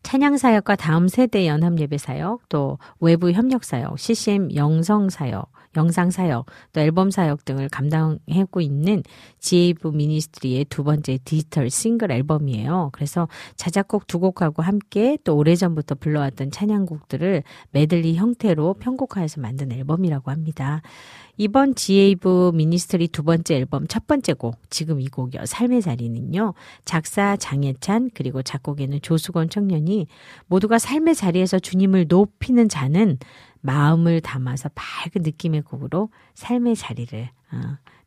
찬양 0.03 0.37
사역과 0.37 0.75
다음 0.75 1.07
세대 1.07 1.47
연합 1.47 1.79
예배 1.79 1.97
사역, 1.97 2.49
또 2.49 2.77
외부 2.99 3.31
협력 3.31 3.63
사역, 3.63 3.97
CCM 3.99 4.55
영성 4.55 5.09
사역, 5.09 5.51
영상 5.75 6.09
사역, 6.11 6.47
또 6.73 6.81
앨범 6.81 7.11
사역 7.11 7.45
등을 7.45 7.69
감당하고 7.69 8.61
있는 8.61 9.03
지에이브 9.39 9.89
Ministry의 9.89 10.65
두 10.65 10.83
번째 10.83 11.19
디지털 11.23 11.69
싱글 11.69 12.11
앨범이에요. 12.11 12.89
그래서 12.91 13.27
자작곡 13.55 14.07
두 14.07 14.19
곡하고 14.19 14.61
함께 14.61 15.17
또 15.23 15.35
오래전부터 15.37 15.95
불러왔던 15.95 16.51
찬양곡들을 16.51 17.43
메들리 17.71 18.15
형태로 18.15 18.75
편곡하여서 18.75 19.41
만든 19.41 19.71
앨범이라고 19.71 20.31
합니다. 20.31 20.81
이번 21.37 21.73
지에이브 21.73 22.51
Ministry 22.53 23.07
두 23.07 23.23
번째 23.23 23.55
앨범 23.55 23.87
첫 23.87 24.07
번째 24.07 24.33
곡, 24.33 24.57
지금 24.69 24.99
이 24.99 25.07
곡이요. 25.07 25.45
삶의 25.45 25.81
자리는요. 25.81 26.53
작사 26.83 27.37
장예찬 27.37 28.09
그리고 28.13 28.41
작곡에는 28.41 28.99
조수건 29.01 29.49
청년이 29.49 30.07
모두가 30.47 30.79
삶의 30.79 31.15
자리에서 31.15 31.59
주님을 31.59 32.07
높이는 32.09 32.67
자는 32.67 33.17
마음을 33.61 34.21
담아서 34.21 34.69
밝은 34.75 35.23
느낌의 35.23 35.61
곡으로 35.63 36.09
삶의 36.35 36.75
자리를 36.75 37.29
어, 37.51 37.57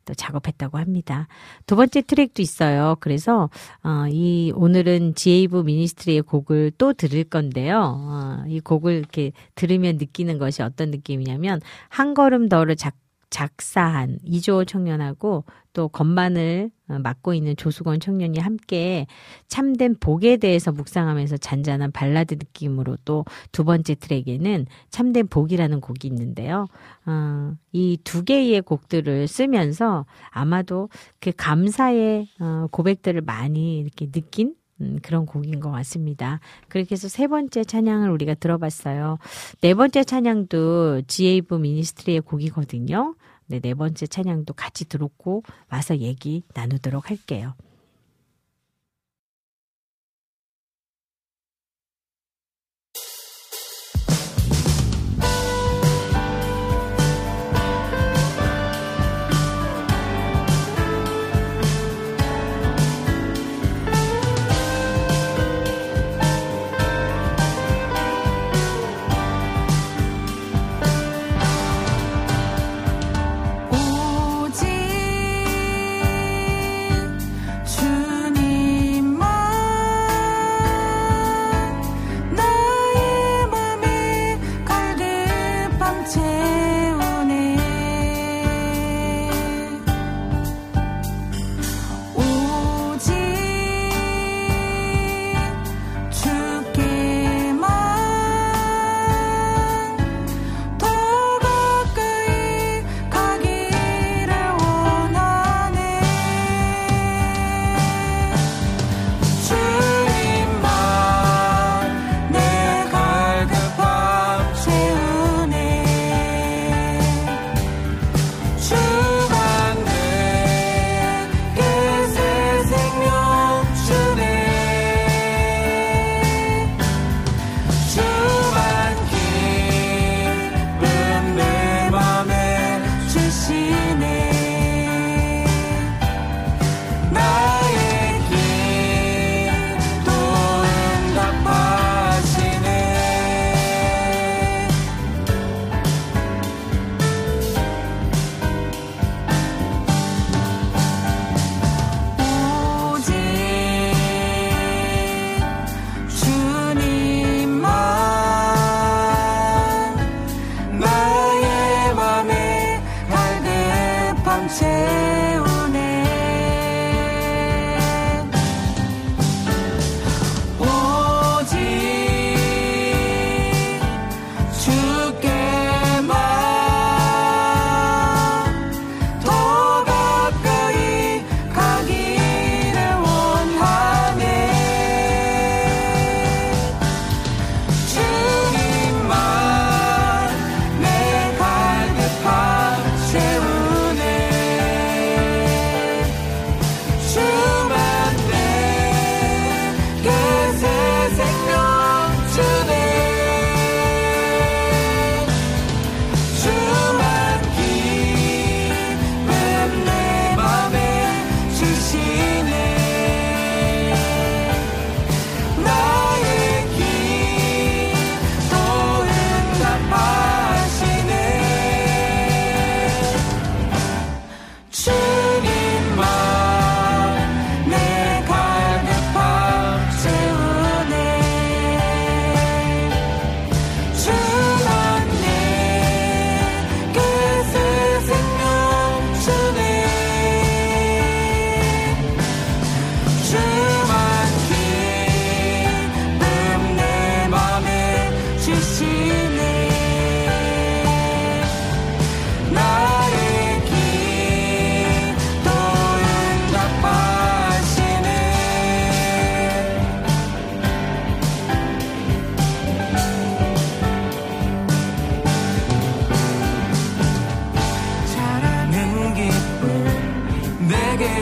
또 0.05 0.13
작업했다고 0.13 0.77
합니다. 0.77 1.27
두 1.65 1.75
번째 1.75 2.01
트랙도 2.01 2.41
있어요. 2.41 2.97
그래서 2.99 3.49
어, 3.83 4.05
이 4.09 4.51
오늘은 4.55 5.15
지에이브 5.15 5.61
미니스트리의 5.61 6.23
곡을 6.23 6.71
또 6.77 6.93
들을 6.93 7.23
건데요. 7.23 7.79
어, 7.79 8.43
이 8.47 8.59
곡을 8.59 8.93
이렇게 8.93 9.31
들으면 9.55 9.97
느끼는 9.97 10.37
것이 10.37 10.61
어떤 10.61 10.91
느낌이냐면 10.91 11.61
한 11.89 12.13
걸음 12.13 12.49
더를 12.49 12.75
작 12.75 12.95
작사한 13.29 14.19
이조 14.23 14.65
청년하고 14.65 15.43
또 15.73 15.87
건반을 15.89 16.71
어, 16.89 16.99
맡고 16.99 17.33
있는 17.33 17.55
조수건 17.55 17.99
청년이 17.99 18.39
함께 18.39 19.07
참된 19.47 19.95
복에 19.99 20.37
대해서 20.37 20.71
묵상하면서 20.71 21.37
잔잔한 21.37 21.91
발라드 21.91 22.35
느낌으로 22.35 22.97
또 23.05 23.25
두 23.51 23.63
번째 23.63 23.95
트랙에는 23.95 24.65
참된 24.89 25.27
복이라는 25.27 25.81
곡이 25.81 26.07
있는데요. 26.07 26.67
어, 27.05 27.53
이 27.71 27.97
두 28.03 28.23
개의 28.23 28.61
곡들을 28.61 29.27
쓰면서 29.27 30.05
아마도 30.29 30.89
그 31.19 31.31
감사의 31.35 32.27
어, 32.39 32.67
고백들을 32.71 33.21
많이 33.21 33.79
이렇게 33.79 34.09
느낀 34.11 34.55
음, 34.81 34.97
그런 35.03 35.25
곡인 35.25 35.59
것 35.59 35.71
같습니다. 35.71 36.39
그렇게 36.67 36.93
해서 36.93 37.07
세 37.07 37.27
번째 37.27 37.63
찬양을 37.63 38.09
우리가 38.09 38.33
들어봤어요. 38.35 39.17
네 39.61 39.73
번째 39.73 40.03
찬양도 40.03 41.03
지에이브 41.07 41.55
미니스트리의 41.55 42.21
곡이거든요. 42.21 43.15
네, 43.53 43.59
네 43.59 43.75
번째 43.75 44.07
찬양도 44.07 44.55
같이 44.55 44.89
들었고 44.89 45.43
와서 45.69 45.95
얘기 45.97 46.41
나누도록 46.55 47.11
할게요. 47.11 47.53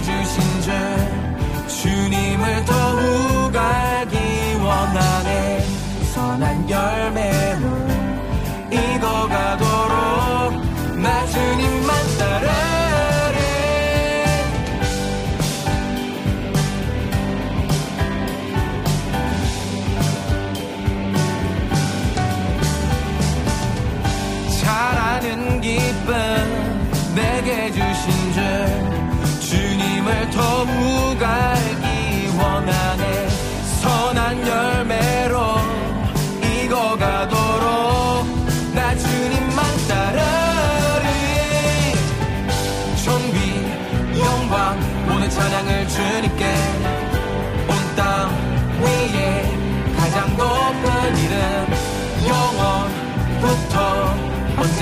주신 0.02 0.61
죄 0.61 1.68
주님을 1.68 2.65
더욱 2.65 3.41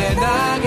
언제 0.09 0.58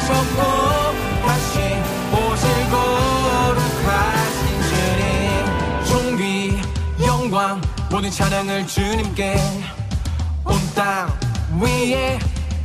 계셨고 0.00 0.40
다시 1.26 1.58
오실 2.12 2.44
거룩하신 2.70 4.40
주님. 4.70 5.86
존귀 5.86 6.62
영광 7.04 7.60
모든 7.90 8.10
찬양을 8.10 8.66
주님께 8.66 9.36
온 10.44 10.58
땅 10.74 11.10
위에 11.60 12.18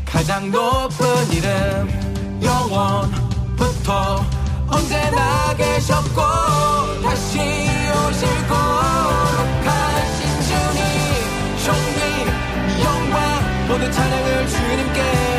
가장 0.05 0.49
높은 0.49 1.05
이름 1.33 2.39
영원부터 2.41 4.23
언제나 4.69 5.53
계셨고 5.55 6.21
다시 7.03 7.39
오실 7.39 8.47
거룩하신 8.47 10.19
주님. 10.47 10.79
존귀 11.65 11.99
영광 12.83 13.67
모든 13.67 13.91
찬양을 13.91 14.47
주님께 14.47 15.34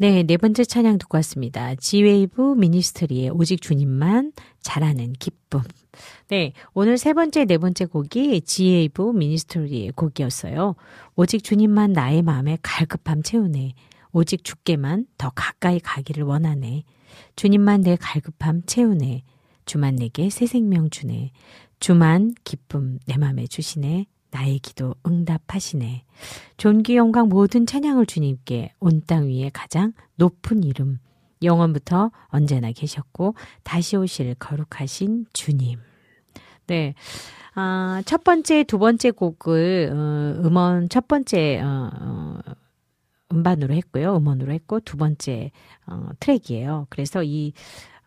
네, 0.00 0.22
네 0.22 0.36
번째 0.36 0.64
찬양 0.64 0.98
듣고 0.98 1.16
왔습니다. 1.18 1.74
지웨이브 1.74 2.54
미니스트리의 2.54 3.30
오직 3.30 3.60
주님만 3.60 4.32
잘하는 4.60 5.12
기쁨. 5.14 5.62
네, 6.28 6.52
오늘 6.74 6.98
세 6.98 7.12
번째, 7.12 7.44
네 7.44 7.58
번째 7.58 7.86
곡이 7.86 8.42
지웨이브 8.42 9.12
미니스트리의 9.12 9.92
곡이었어요. 9.92 10.74
오직 11.16 11.42
주님만 11.42 11.92
나의 11.92 12.22
마음에 12.22 12.58
갈급함 12.62 13.22
채우네. 13.22 13.74
오직 14.12 14.44
주께만 14.44 15.06
더 15.18 15.30
가까이 15.34 15.80
가기를 15.80 16.24
원하네. 16.24 16.84
주님만 17.36 17.82
내 17.82 17.96
갈급함 17.96 18.62
채우네. 18.66 19.22
주만 19.64 19.96
내게 19.96 20.30
새 20.30 20.46
생명 20.46 20.90
주네. 20.90 21.30
주만 21.80 22.32
기쁨 22.44 22.98
내 23.06 23.16
맘에 23.16 23.46
주시네. 23.46 24.06
나의 24.30 24.58
기도 24.58 24.94
응답하시네. 25.06 26.04
존귀 26.58 26.96
영광 26.96 27.28
모든 27.28 27.64
찬양을 27.66 28.06
주님께 28.06 28.72
온 28.80 29.00
땅 29.06 29.26
위에 29.28 29.50
가장 29.52 29.92
높은 30.16 30.64
이름 30.64 30.98
영원부터 31.42 32.10
언제나 32.26 32.72
계셨고 32.72 33.34
다시 33.62 33.96
오실 33.96 34.34
거룩하신 34.34 35.26
주님. 35.32 35.78
네. 36.68 36.94
아, 37.54 38.02
첫 38.06 38.22
번째, 38.22 38.62
두 38.64 38.78
번째 38.78 39.10
곡을 39.10 39.90
어, 39.92 40.46
음원 40.46 40.88
첫 40.88 41.08
번째 41.08 41.60
어, 41.60 41.90
어, 42.00 42.38
음반으로 43.32 43.74
했고요. 43.74 44.16
음원으로 44.16 44.52
했고 44.52 44.78
두 44.80 44.96
번째 44.96 45.50
어, 45.86 46.08
트랙이에요. 46.20 46.86
그래서 46.90 47.24
이 47.24 47.52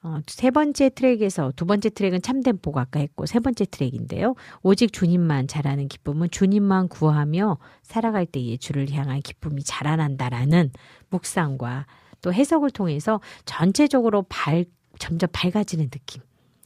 어, 0.03 0.19
세 0.27 0.51
번째 0.51 0.89
트랙에서 0.89 1.51
두 1.55 1.65
번째 1.65 1.89
트랙은 1.89 2.21
참된 2.21 2.59
복 2.61 2.77
아까 2.77 2.99
했고 2.99 3.25
세 3.25 3.39
번째 3.39 3.65
트랙인데요. 3.65 4.35
오직 4.63 4.93
주님만 4.93 5.47
잘하는 5.47 5.87
기쁨은 5.87 6.29
주님만 6.31 6.87
구하며 6.87 7.57
살아갈 7.83 8.25
때에 8.25 8.57
주를 8.57 8.91
향한 8.91 9.21
기쁨이 9.21 9.63
자라난다라는 9.63 10.71
묵상과 11.09 11.87
또 12.21 12.31
해석을 12.31 12.71
통해서 12.71 13.19
전체적으로 13.45 14.23
발, 14.29 14.65
점점 14.97 15.29
밝아지는 15.33 15.89
느낌. 15.89 16.21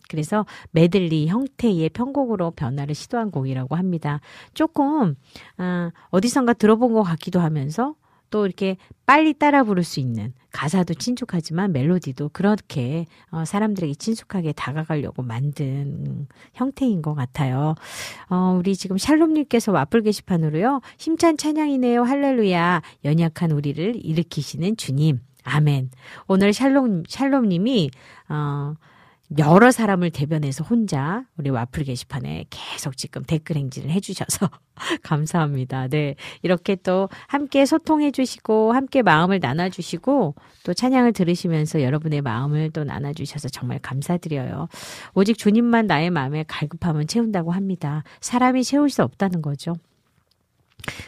그래서 0.10 0.46
메들리 0.72 1.28
형태의 1.28 1.90
편곡으로 1.90 2.52
변화를 2.52 2.96
시도한 2.96 3.32
곡이라고 3.32 3.76
합니다. 3.76 4.20
조금 4.54 5.16
아, 5.58 5.92
어디선가 6.10 6.54
들어본 6.54 6.94
것 6.94 7.04
같기도 7.04 7.40
하면서 7.40 7.96
또 8.30 8.46
이렇게 8.46 8.78
빨리 9.06 9.34
따라 9.34 9.64
부를 9.64 9.84
수 9.84 10.00
있는 10.00 10.34
가사도 10.52 10.96
친숙하지만 10.96 11.72
멜로디도 11.72 12.30
그렇게 12.34 13.06
어, 13.32 13.46
사람들에게 13.46 13.94
친숙하게 13.96 14.52
다가가려고 14.54 15.22
만든 15.22 16.04
음, 16.06 16.28
형태인 16.54 17.02
것 17.02 17.14
같아요. 17.14 17.76
어, 18.30 18.56
우리 18.60 18.76
지금 18.76 18.98
샬롬님께서 18.98 19.72
와플 19.72 20.02
게시판으로요. 20.02 20.82
힘찬 20.98 21.38
찬양이네요. 21.38 22.04
할렐루야. 22.04 22.82
연약한 23.06 23.52
우리를 23.52 23.96
일으키시는 24.04 24.78
주님. 24.78 25.20
아멘. 25.44 25.92
오늘 26.28 26.54
샬롬, 26.54 27.04
샬롬님이, 27.08 27.92
어, 28.30 28.74
여러 29.40 29.72
사람을 29.72 30.12
대변해서 30.12 30.64
혼자 30.64 31.26
우리 31.38 31.50
와플 31.50 31.84
게시판에 31.86 32.46
계속 32.52 32.96
지금 32.96 33.24
댓글 33.24 33.56
행진을 33.56 33.90
해주셔서 33.90 34.50
감사합니다. 35.02 35.88
네. 35.88 36.16
이렇게 36.44 36.76
또 36.76 37.10
함께 37.28 37.66
소통해 37.66 38.12
주시고 38.12 38.74
함께 38.74 39.02
마음을 39.02 39.40
나눠주시고 39.40 40.36
또 40.64 40.74
찬양을 40.74 41.14
들으시면서 41.14 41.82
여러분의 41.82 42.22
마음을 42.22 42.70
또 42.70 42.84
나눠주셔서 42.84 43.50
정말 43.50 43.80
감사드려요. 43.80 44.68
오직 45.16 45.38
주님만 45.38 45.88
나의 45.88 46.12
마음에 46.12 46.46
갈급함을 46.48 47.08
채운다고 47.08 47.52
합니다. 47.52 48.04
사람이 48.22 48.64
채울 48.64 48.92
수 48.92 49.02
없다는 49.02 49.42
거죠. 49.42 49.74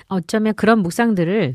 어쩌면 0.08 0.56
그런 0.56 0.80
묵상들을 0.80 1.54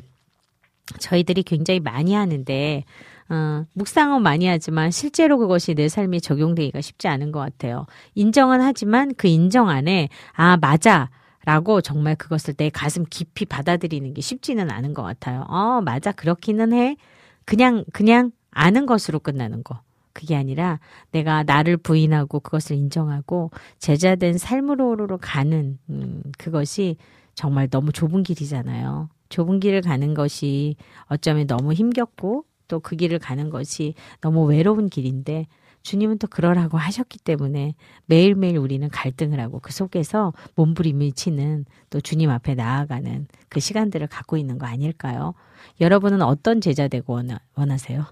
저희들이 1.00 1.42
굉장히 1.42 1.80
많이 1.80 2.14
하는데 2.14 2.84
어, 3.32 3.64
묵상은 3.72 4.22
많이 4.22 4.46
하지만 4.46 4.90
실제로 4.90 5.38
그것이 5.38 5.74
내 5.74 5.88
삶에 5.88 6.20
적용되기가 6.20 6.82
쉽지 6.82 7.08
않은 7.08 7.32
것 7.32 7.40
같아요. 7.40 7.86
인정은 8.14 8.60
하지만 8.60 9.14
그 9.16 9.26
인정 9.26 9.70
안에 9.70 10.10
아 10.34 10.58
맞아. 10.58 11.08
라고 11.44 11.80
정말 11.80 12.14
그것을 12.14 12.54
내 12.54 12.70
가슴 12.70 13.04
깊이 13.08 13.46
받아들이는 13.46 14.14
게 14.14 14.20
쉽지는 14.20 14.70
않은 14.70 14.94
것 14.94 15.02
같아요. 15.02 15.44
어, 15.48 15.80
맞아. 15.80 16.12
그렇기는 16.12 16.72
해. 16.72 16.96
그냥, 17.44 17.84
그냥 17.92 18.30
아는 18.52 18.86
것으로 18.86 19.18
끝나는 19.18 19.64
거. 19.64 19.80
그게 20.12 20.36
아니라 20.36 20.78
내가 21.10 21.42
나를 21.42 21.78
부인하고 21.78 22.38
그것을 22.40 22.76
인정하고 22.76 23.50
제자된 23.78 24.38
삶으로 24.38 25.18
가는, 25.20 25.78
음, 25.88 26.22
그것이 26.38 26.96
정말 27.34 27.68
너무 27.68 27.90
좁은 27.92 28.22
길이잖아요. 28.22 29.08
좁은 29.30 29.58
길을 29.58 29.80
가는 29.80 30.14
것이 30.14 30.76
어쩌면 31.06 31.46
너무 31.46 31.72
힘겹고 31.72 32.44
또 32.72 32.80
그 32.80 32.96
길을 32.96 33.18
가는 33.18 33.50
것이 33.50 33.92
너무 34.22 34.44
외로운 34.44 34.88
길인데 34.88 35.46
주님은 35.82 36.16
또 36.16 36.26
그러라고 36.26 36.78
하셨기 36.78 37.18
때문에 37.18 37.74
매일매일 38.06 38.56
우리는 38.56 38.88
갈등을 38.88 39.38
하고 39.40 39.60
그 39.60 39.72
속에서 39.74 40.32
몸부림을 40.54 41.12
치는 41.12 41.66
또 41.90 42.00
주님 42.00 42.30
앞에 42.30 42.54
나아가는 42.54 43.26
그 43.50 43.60
시간들을 43.60 44.06
갖고 44.06 44.38
있는 44.38 44.56
거 44.56 44.66
아닐까요? 44.66 45.34
여러분은 45.82 46.22
어떤 46.22 46.62
제자 46.62 46.88
되고 46.88 47.12
원하, 47.12 47.38
원하세요? 47.56 48.06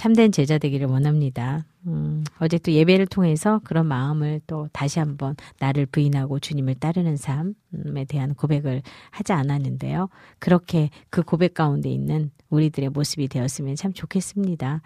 참된 0.00 0.32
제자 0.32 0.56
되기를 0.56 0.86
원합니다. 0.86 1.66
음, 1.86 2.24
어제 2.38 2.56
또 2.56 2.72
예배를 2.72 3.06
통해서 3.06 3.60
그런 3.64 3.84
마음을 3.84 4.40
또 4.46 4.66
다시 4.72 4.98
한번 4.98 5.36
나를 5.58 5.84
부인하고 5.84 6.38
주님을 6.38 6.76
따르는 6.76 7.18
삶에 7.18 8.06
대한 8.08 8.32
고백을 8.32 8.80
하지 9.10 9.34
않았는데요. 9.34 10.08
그렇게 10.38 10.88
그 11.10 11.22
고백 11.22 11.52
가운데 11.52 11.90
있는 11.90 12.30
우리들의 12.48 12.88
모습이 12.88 13.28
되었으면 13.28 13.76
참 13.76 13.92
좋겠습니다. 13.92 14.80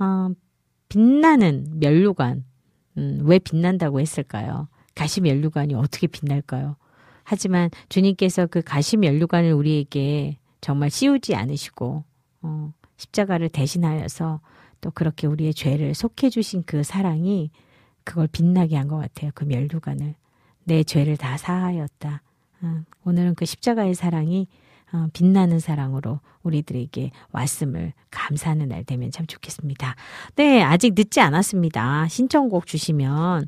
어, 0.00 0.28
빛나는 0.90 1.78
면류관. 1.80 2.44
음, 2.98 3.20
왜 3.22 3.38
빛난다고 3.38 4.00
했을까요? 4.00 4.68
가시 4.94 5.22
면류관이 5.22 5.76
어떻게 5.76 6.06
빛날까요? 6.06 6.76
하지만 7.24 7.70
주님께서 7.88 8.44
그 8.44 8.60
가시 8.60 8.98
면류관을 8.98 9.50
우리에게 9.50 10.36
정말 10.60 10.90
씌우지 10.90 11.34
않으시고 11.34 12.04
어, 12.42 12.72
십자가를 12.98 13.48
대신하여서 13.48 14.40
또 14.80 14.90
그렇게 14.90 15.26
우리의 15.26 15.54
죄를 15.54 15.94
속해 15.94 16.30
주신 16.30 16.62
그 16.66 16.82
사랑이 16.82 17.50
그걸 18.04 18.26
빛나게 18.28 18.76
한 18.76 18.88
것 18.88 18.96
같아요. 18.98 19.30
그 19.34 19.44
면류관을 19.44 20.14
내 20.64 20.82
죄를 20.84 21.16
다 21.16 21.36
사하였다. 21.36 22.22
어, 22.62 22.80
오늘은 23.04 23.34
그 23.34 23.44
십자가의 23.44 23.94
사랑이 23.94 24.48
어, 24.92 25.06
빛나는 25.12 25.58
사랑으로 25.60 26.20
우리들에게 26.42 27.10
왔음을 27.32 27.92
감사하는 28.10 28.68
날 28.68 28.84
되면 28.84 29.10
참 29.10 29.26
좋겠습니다. 29.26 29.94
네, 30.36 30.62
아직 30.62 30.94
늦지 30.96 31.20
않았습니다. 31.20 32.08
신청곡 32.08 32.66
주시면 32.66 33.46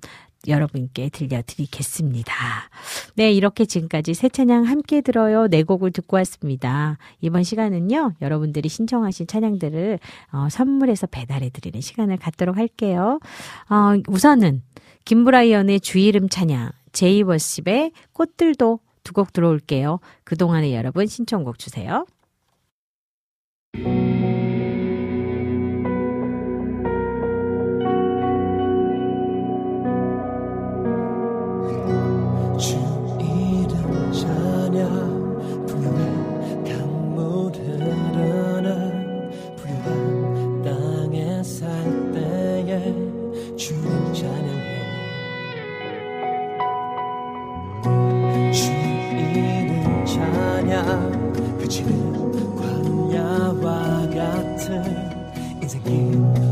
여러분께 0.49 1.11
들려드리겠습니다. 1.11 2.35
네, 3.15 3.31
이렇게 3.33 3.65
지금까지 3.67 4.15
새 4.15 4.29
찬양 4.29 4.65
함께 4.65 5.01
들어요. 5.01 5.49
네 5.49 5.63
곡을 5.63 5.91
듣고 5.93 6.17
왔습니다. 6.19 6.97
이번 7.21 7.43
시간은요, 7.43 8.15
여러분들이 8.23 8.69
신청하신 8.69 9.27
찬양들을 9.27 9.99
어, 10.33 10.49
선물해서 10.51 11.07
배달해 11.09 11.51
드리는 11.51 11.81
시간을 11.81 12.17
갖도록 12.17 12.57
할게요. 12.57 13.21
어, 13.69 14.01
우선은 14.09 14.63
김브라이언의 15.05 15.81
주 15.81 15.99
이름 15.99 16.29
찬양, 16.29 16.71
제이워십의 16.93 17.93
꽃들도 18.13 18.81
두 19.03 19.13
곡 19.13 19.33
들어올게요. 19.33 19.99
그동안에 20.25 20.75
여러분 20.75 21.07
신청곡 21.07 21.59
주세요. 21.59 22.07
그치는 51.71 52.57
광야와 52.57 54.09
같은 54.11 54.83
인생길 55.63 56.50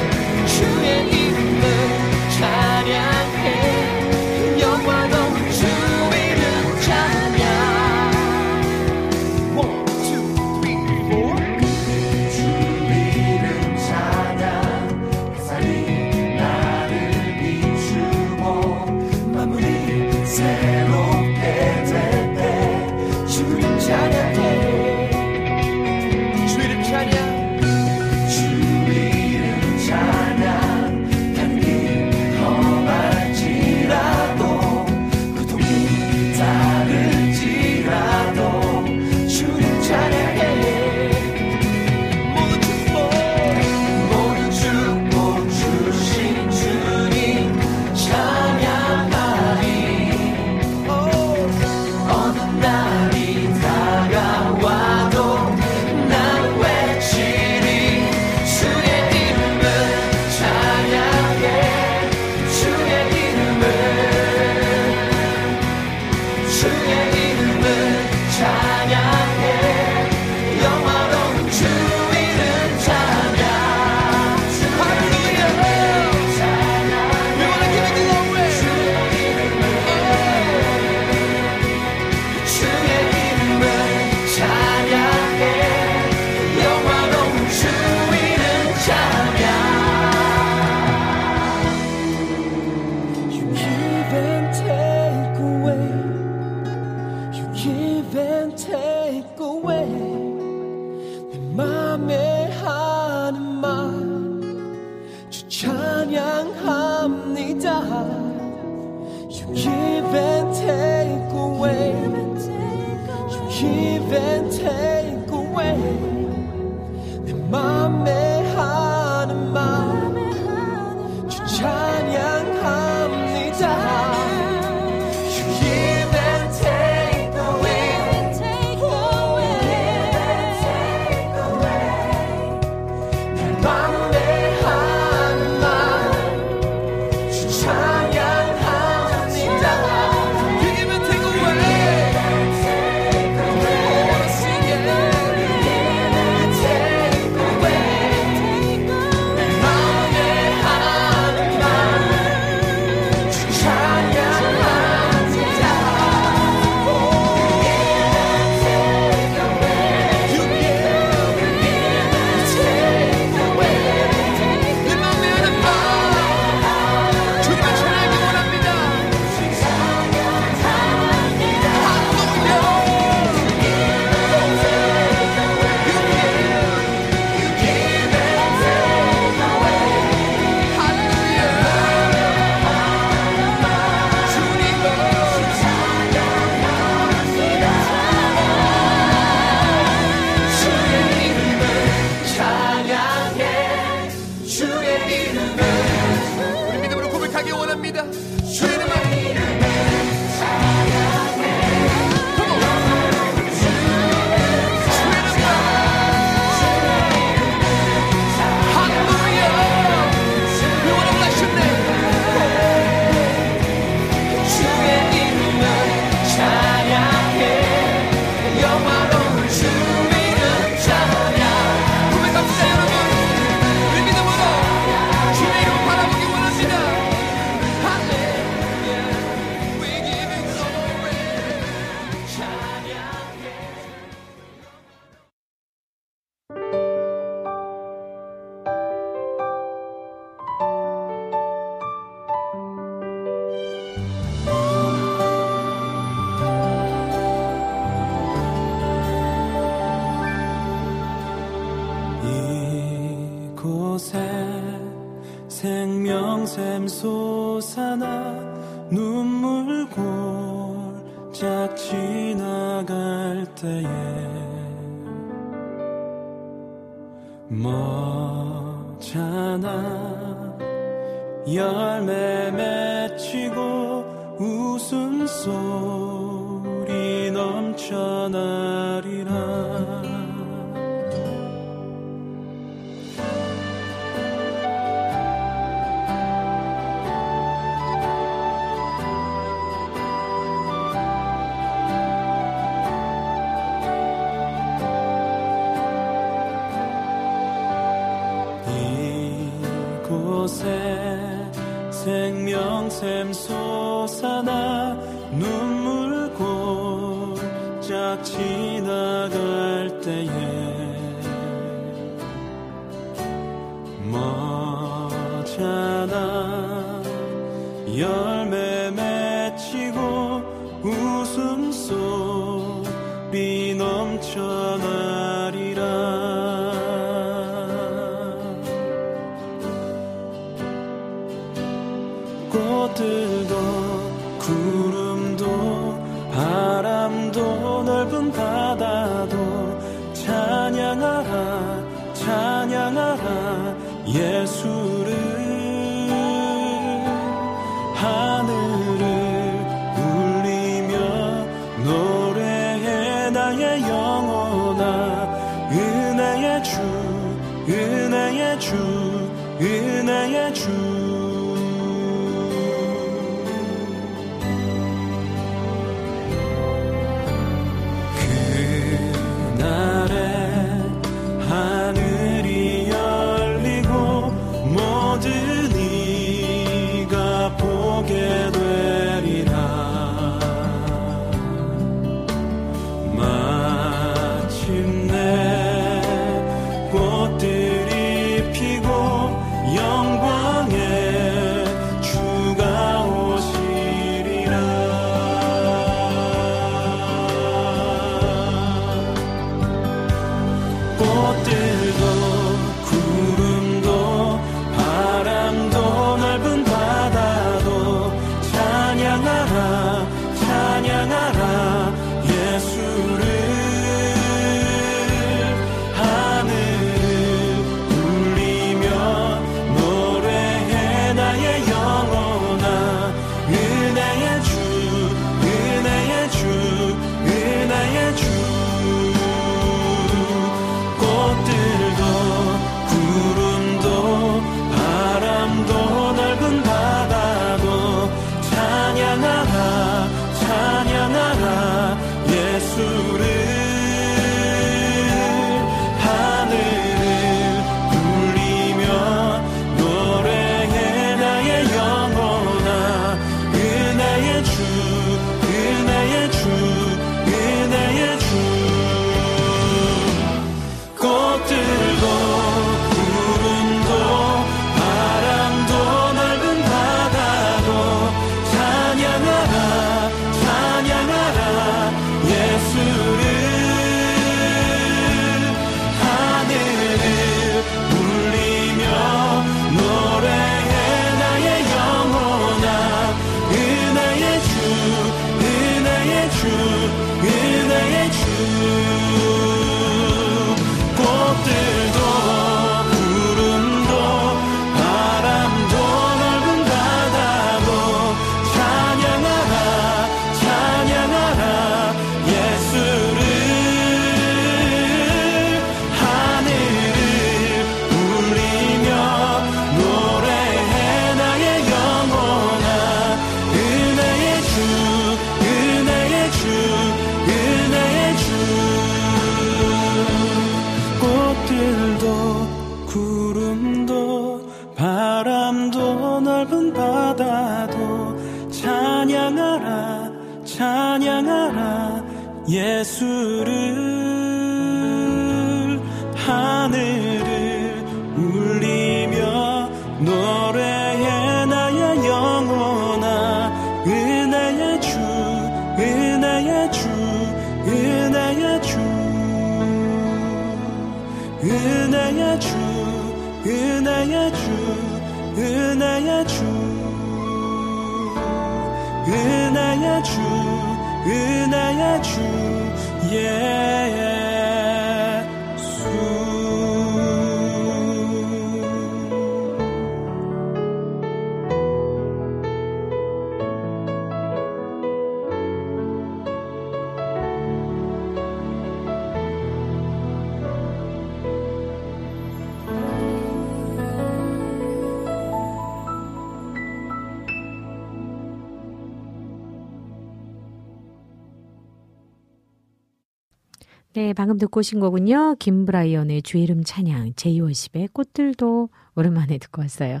듣고 594.38 594.60
오신 594.60 594.80
거군요. 594.80 595.34
김브라이언의 595.38 596.22
주 596.22 596.38
이름 596.38 596.64
찬양, 596.64 597.14
제이워십의 597.14 597.88
꽃들도 597.92 598.68
오랜만에 598.94 599.38
듣고 599.38 599.62
왔어요. 599.62 600.00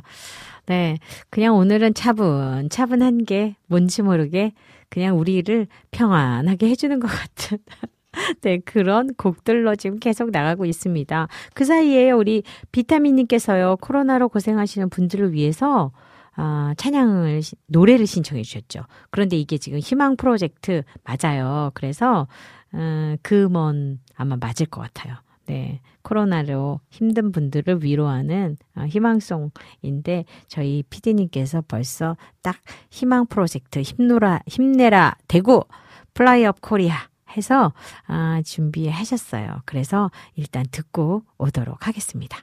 네, 0.66 0.98
그냥 1.30 1.56
오늘은 1.56 1.94
차분, 1.94 2.68
차분한 2.68 3.24
게 3.24 3.56
뭔지 3.66 4.02
모르게 4.02 4.52
그냥 4.88 5.18
우리를 5.18 5.66
평안하게 5.90 6.68
해주는 6.68 6.98
것 7.00 7.08
같은. 7.08 7.58
네, 8.40 8.58
그런 8.58 9.14
곡들로 9.14 9.76
지금 9.76 9.98
계속 9.98 10.30
나가고 10.30 10.64
있습니다. 10.64 11.28
그 11.54 11.64
사이에 11.64 12.10
우리 12.10 12.42
비타민님께서요, 12.72 13.76
코로나로 13.80 14.28
고생하시는 14.28 14.88
분들을 14.90 15.32
위해서 15.32 15.92
아, 16.40 16.72
찬양을, 16.76 17.40
노래를 17.66 18.06
신청해 18.06 18.42
주셨죠. 18.42 18.82
그런데 19.10 19.36
이게 19.36 19.58
지금 19.58 19.80
희망 19.80 20.16
프로젝트 20.16 20.84
맞아요. 21.02 21.72
그래서 21.74 22.28
음, 22.74 23.16
그럼 23.22 23.98
아마 24.18 24.36
맞을 24.36 24.66
것 24.66 24.80
같아요. 24.80 25.16
네. 25.46 25.80
코로나로 26.02 26.80
힘든 26.90 27.32
분들을 27.32 27.82
위로하는 27.82 28.58
어, 28.76 28.84
희망송인데 28.84 30.24
저희 30.46 30.82
피디님께서 30.90 31.62
벌써 31.66 32.16
딱 32.42 32.56
희망 32.90 33.26
프로젝트 33.26 33.80
힘노라 33.80 34.40
힘내라 34.46 35.16
대구 35.26 35.64
Fly 36.12 36.41
Up 36.41 36.60
Korea 36.60 37.08
해서 37.36 37.72
아, 38.06 38.42
준비하셨어요. 38.44 39.62
그래서 39.64 40.10
일단 40.34 40.66
듣고 40.70 41.22
오도록 41.38 41.86
하겠습니다. 41.86 42.38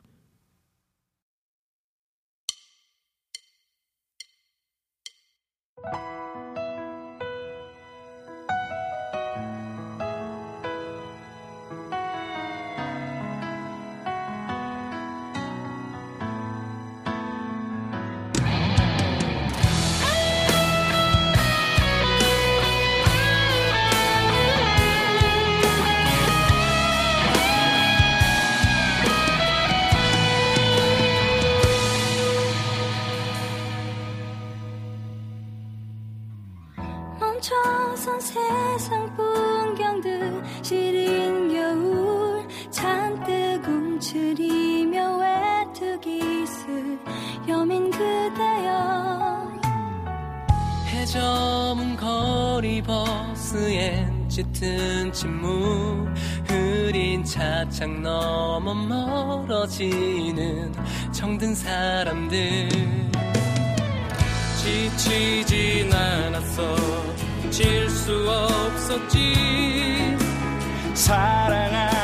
세상 38.78 39.16
풍경들 39.16 40.44
시린 40.62 41.54
겨울 41.54 42.46
잔뜩 42.70 43.66
움츠리며 43.66 45.18
외투기슬 45.18 47.00
여민 47.48 47.90
그대여. 47.90 49.50
해저문 50.90 51.96
거리 51.96 52.82
버스엔 52.82 54.28
짙은 54.28 55.14
침묵 55.14 56.10
흐린 56.46 57.24
차창 57.24 58.02
너머 58.02 58.74
멀어지는 58.74 60.74
정든 61.14 61.56
사람들. 61.56 62.68
지치진 64.58 65.94
않았어 65.94 67.05
질수 67.56 68.30
없었지. 68.30 70.18
사랑하 70.94 71.95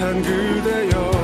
못한 0.00 0.22
그대여 0.22 1.19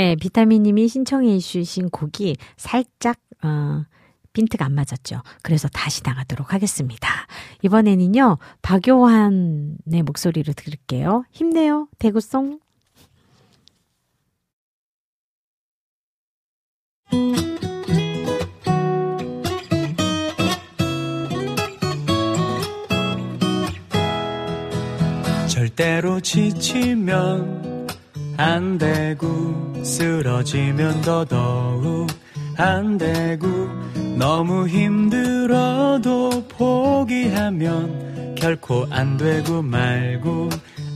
네, 0.00 0.16
비타민님이 0.16 0.88
신청해 0.88 1.40
주신 1.40 1.90
곡이 1.90 2.34
살짝 2.56 3.18
어, 3.42 3.84
빈트가 4.32 4.64
안 4.64 4.74
맞았죠. 4.74 5.20
그래서 5.42 5.68
다시 5.68 6.00
나가도록 6.02 6.54
하겠습니다. 6.54 7.06
이번에는요, 7.60 8.38
박요한의 8.62 10.02
목소리로 10.06 10.54
들을게요. 10.54 11.24
힘내요, 11.32 11.88
대구송. 11.98 12.60
절대로 25.46 26.20
지치면 26.20 27.69
안 28.40 28.78
되고 28.78 29.84
쓰러지면 29.84 31.02
더더욱 31.02 32.06
안 32.56 32.96
되고 32.96 33.46
너무 34.16 34.66
힘들어도 34.66 36.48
포기하면 36.48 38.34
결코 38.36 38.86
안 38.88 39.18
되고 39.18 39.60
말고 39.60 40.48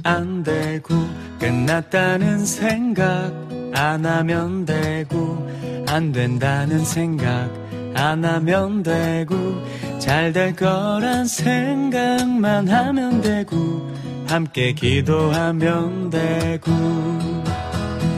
안 0.04 0.42
되고 0.42 0.94
끝났다는 1.38 2.46
생각 2.46 3.30
안 3.74 4.06
하면 4.06 4.64
되고 4.64 5.46
안 5.86 6.12
된다는 6.12 6.82
생각 6.82 7.50
안 7.94 8.24
하면 8.24 8.82
되고 8.82 9.36
잘 9.98 10.32
될 10.32 10.56
거란 10.56 11.26
생각만 11.26 12.68
하면 12.68 13.20
되고 13.20 13.92
함께 14.26 14.72
기도하면 14.72 16.10
되고 16.10 16.70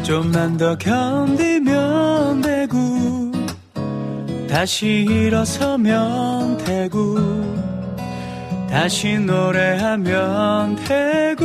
좀만 0.02 0.56
더 0.56 0.76
견디면 0.78 2.40
되고 2.42 2.76
다시 4.48 4.86
일어서면 5.08 6.58
되고 6.58 7.16
다시 8.70 9.18
노래하면 9.18 10.76
되고 10.76 11.44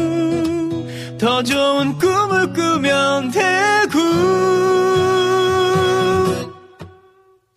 더 1.17 1.43
좋은 1.43 1.97
꿈을 1.99 2.53
꾸면 2.53 3.31
되고. 3.31 3.99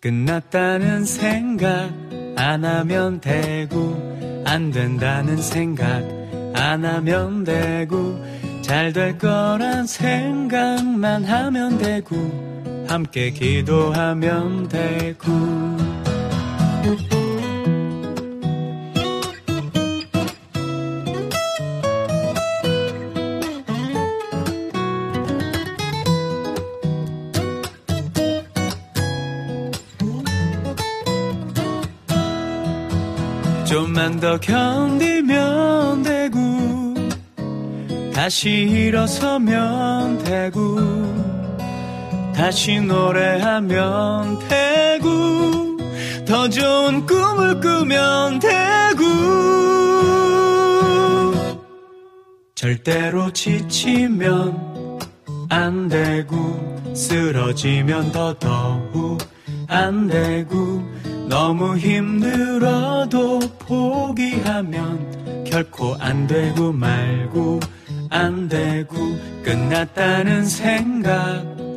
끝났다는 0.01 1.03
생각 1.03 1.89
안 2.35 2.63
하면 2.63 3.19
되고 3.21 4.43
안 4.45 4.69
된다는 4.69 5.37
생각 5.37 6.24
안 6.55 6.85
하면 6.85 7.43
되고 7.43 8.23
잘 8.61 8.91
될 8.93 9.17
거란 9.17 9.85
생각만 9.85 11.23
하면 11.23 11.77
되고 11.77 12.15
함께 12.87 13.29
기도하면 13.29 14.67
되고. 14.67 15.31
좀만 33.65 34.19
더 34.19 34.39
견디 34.39 35.14
다시 38.25 38.49
일어서면 38.49 40.17
되고 40.23 40.79
다시 42.33 42.81
노래하면 42.81 44.39
되고 44.47 45.77
더 46.25 46.49
좋은 46.49 47.05
꿈을 47.05 47.61
꾸면 47.61 48.39
되고. 48.39 49.03
절대로 52.55 53.31
지치면 53.31 54.99
안 55.49 55.87
되고 55.87 56.95
쓰러지면 56.95 58.11
더더욱 58.11 59.19
안 59.67 60.07
되고 60.07 60.83
너무 61.29 61.77
힘들어도 61.77 63.37
포기하면 63.59 65.43
결코 65.45 65.95
안 65.99 66.25
되고 66.25 66.71
말고 66.73 67.59
안 68.15 68.47
되고 68.47 68.95
끝났다는 69.43 70.45
생각 70.45 71.11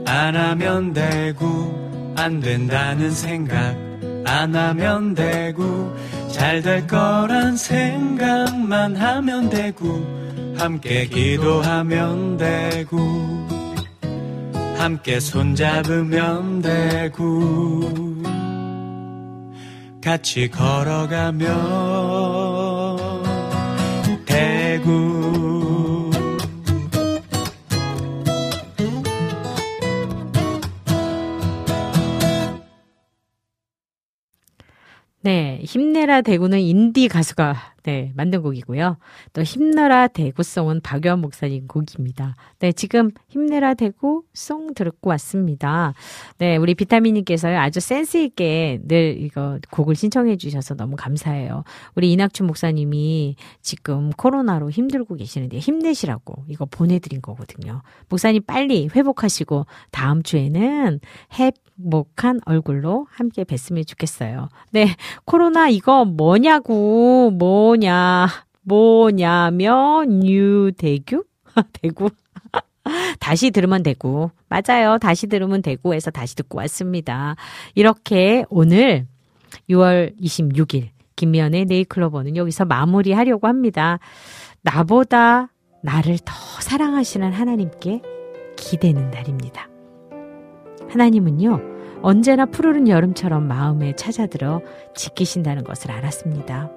안 0.07 0.37
하면 0.37 0.93
되고 0.93 2.15
안 2.17 2.39
된다는 2.39 3.11
생각 3.11 3.77
안 4.25 4.55
하면 4.55 5.17
되고 5.17 5.93
잘 6.31 6.63
될 6.63 6.87
거란 6.87 7.57
생각만 7.57 8.95
하면 8.95 9.51
되고 9.51 10.55
함께 10.57 11.07
기도하면 11.07 12.37
되고 12.37 12.97
함께 14.77 15.19
손잡으면 15.19 16.63
되고 16.63 17.81
같이 20.01 20.49
걸어가면 20.49 22.58
네, 35.29 35.61
힘내라 35.63 36.23
대구는 36.23 36.59
인디 36.61 37.07
가수가 37.07 37.55
네, 37.83 38.13
만든 38.17 38.41
곡이고요. 38.41 38.97
또 39.35 39.43
힘내라 39.43 40.09
대구송은 40.09 40.81
박유한 40.81 41.19
목사님 41.19 41.67
곡입니다. 41.67 42.35
네, 42.61 42.73
지금 42.73 43.11
힘내라 43.29 43.75
대구 43.75 44.23
송 44.33 44.73
듣고 44.73 45.11
왔습니다. 45.11 45.93
네, 46.39 46.57
우리 46.57 46.75
비타민님께서 46.75 47.49
아주 47.49 47.79
센스 47.79 48.17
있게 48.17 48.81
늘 48.89 49.19
이거 49.21 49.59
곡을 49.71 49.97
신청해 49.97 50.39
주셔서 50.39 50.77
너무 50.77 50.97
감사해요. 50.97 51.63
우리 51.95 52.11
이낙춘 52.13 52.47
목사님이 52.47 53.37
지금 53.61 54.09
코로나로 54.13 54.71
힘들고 54.71 55.17
계시는데 55.17 55.59
힘내시라고 55.59 56.45
이거 56.49 56.65
보내드린 56.65 57.21
거거든요. 57.21 57.83
목사님 58.09 58.45
빨리 58.47 58.89
회복하시고 58.97 59.67
다음 59.91 60.23
주에는 60.23 61.01
행복한 61.79 62.41
얼굴로 62.45 63.07
함께 63.11 63.45
뵀으면 63.45 63.87
좋겠어요. 63.87 64.49
네, 64.73 64.95
코로나 65.25 65.69
이거 65.69 66.05
뭐냐고, 66.05 67.31
뭐냐, 67.31 68.29
뭐냐면, 68.63 70.21
뉴대구? 70.21 71.25
대구? 71.81 72.11
다시 73.21 73.51
들으면 73.51 73.83
되고. 73.83 74.31
맞아요. 74.49 74.99
다시 74.99 75.27
들으면 75.27 75.63
해서 75.93 76.11
다시 76.11 76.35
듣고 76.37 76.59
왔습니다. 76.59 77.37
이렇게 77.75 78.45
오늘 78.51 79.07
6월 79.71 80.19
26일, 80.21 80.89
김미연의 81.17 81.67
네이클로버는 81.67 82.37
여기서 82.37 82.65
마무리하려고 82.65 83.47
합니다. 83.47 83.99
나보다 84.63 85.49
나를 85.83 86.19
더 86.25 86.35
사랑하시는 86.61 87.33
하나님께 87.33 88.03
기대는 88.57 89.11
날입니다. 89.11 89.78
하나님은요, 90.91 91.61
언제나 92.03 92.47
푸르른 92.47 92.89
여름처럼 92.89 93.47
마음에 93.47 93.95
찾아들어 93.97 94.61
지키신다는 94.95 95.65
것을 95.65 95.91
알았습니다. 95.91 96.71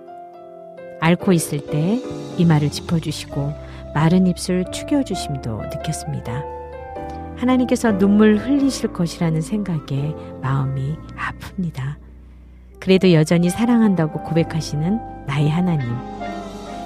앓고 1.00 1.32
있을 1.34 1.66
때 1.66 2.00
이마를 2.38 2.70
짚어주시고 2.70 3.54
마른 3.94 4.28
입술 4.28 4.66
축여주심도 4.72 5.62
느꼈습니다. 5.64 6.44
하나님께서 7.38 7.98
눈물 7.98 8.38
흘리실 8.38 8.94
것이라는 8.94 9.42
생각에 9.42 10.14
마음이 10.42 10.96
아픕니다. 11.16 11.96
그래도 12.80 13.14
여전히 13.14 13.50
사랑한다고 13.50 14.24
고백하시는 14.24 15.26
나의 15.26 15.50
하나님. 15.50 15.88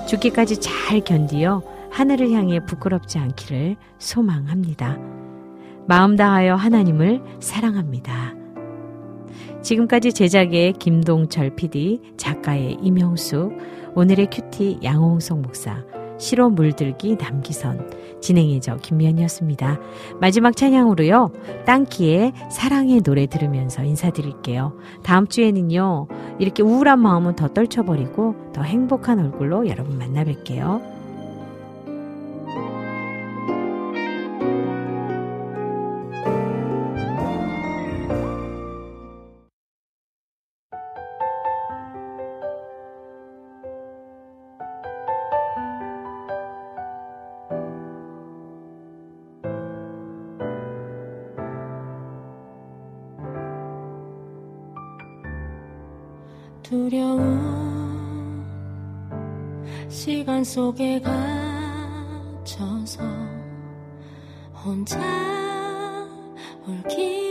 죽기까지 0.07 0.60
잘 0.61 1.02
견디어 1.02 1.61
하늘을 1.91 2.31
향해 2.31 2.60
부끄럽지 2.65 3.18
않기를 3.18 3.76
소망합니다. 3.97 5.15
마음 5.88 6.16
다하여 6.16 6.56
하나님을 6.56 7.22
사랑합니다. 7.40 8.34
지금까지 9.62 10.14
제작의 10.14 10.74
김동철 10.74 11.56
PD, 11.56 11.99
작가의 12.18 12.78
임영숙, 12.82 13.52
오늘의 13.95 14.30
큐티 14.32 14.80
양홍석 14.84 15.41
목사, 15.41 15.84
시로 16.18 16.49
물들기 16.49 17.16
남기선, 17.16 18.20
진행의 18.22 18.62
저 18.62 18.78
김미연이었습니다. 18.78 19.80
마지막 20.20 20.56
찬양으로요, 20.56 21.32
땅키의 21.66 22.34
사랑의 22.52 23.02
노래 23.02 23.28
들으면서 23.28 23.84
인사드릴게요. 23.84 24.74
다음 25.03 25.28
주에는요, 25.28 26.07
이렇게 26.40 26.64
우울한 26.64 26.99
마음은 26.99 27.36
더 27.36 27.48
떨쳐버리고 27.48 28.52
더 28.53 28.64
행복한 28.64 29.20
얼굴로 29.20 29.68
여러분 29.68 29.98
만나 29.98 30.24
뵐게요. 30.24 31.05
두려운 56.66 58.44
시간 59.88 60.44
속에 60.44 61.00
갇혀서 62.44 63.04
혼자 64.64 65.00
울기 66.66 67.24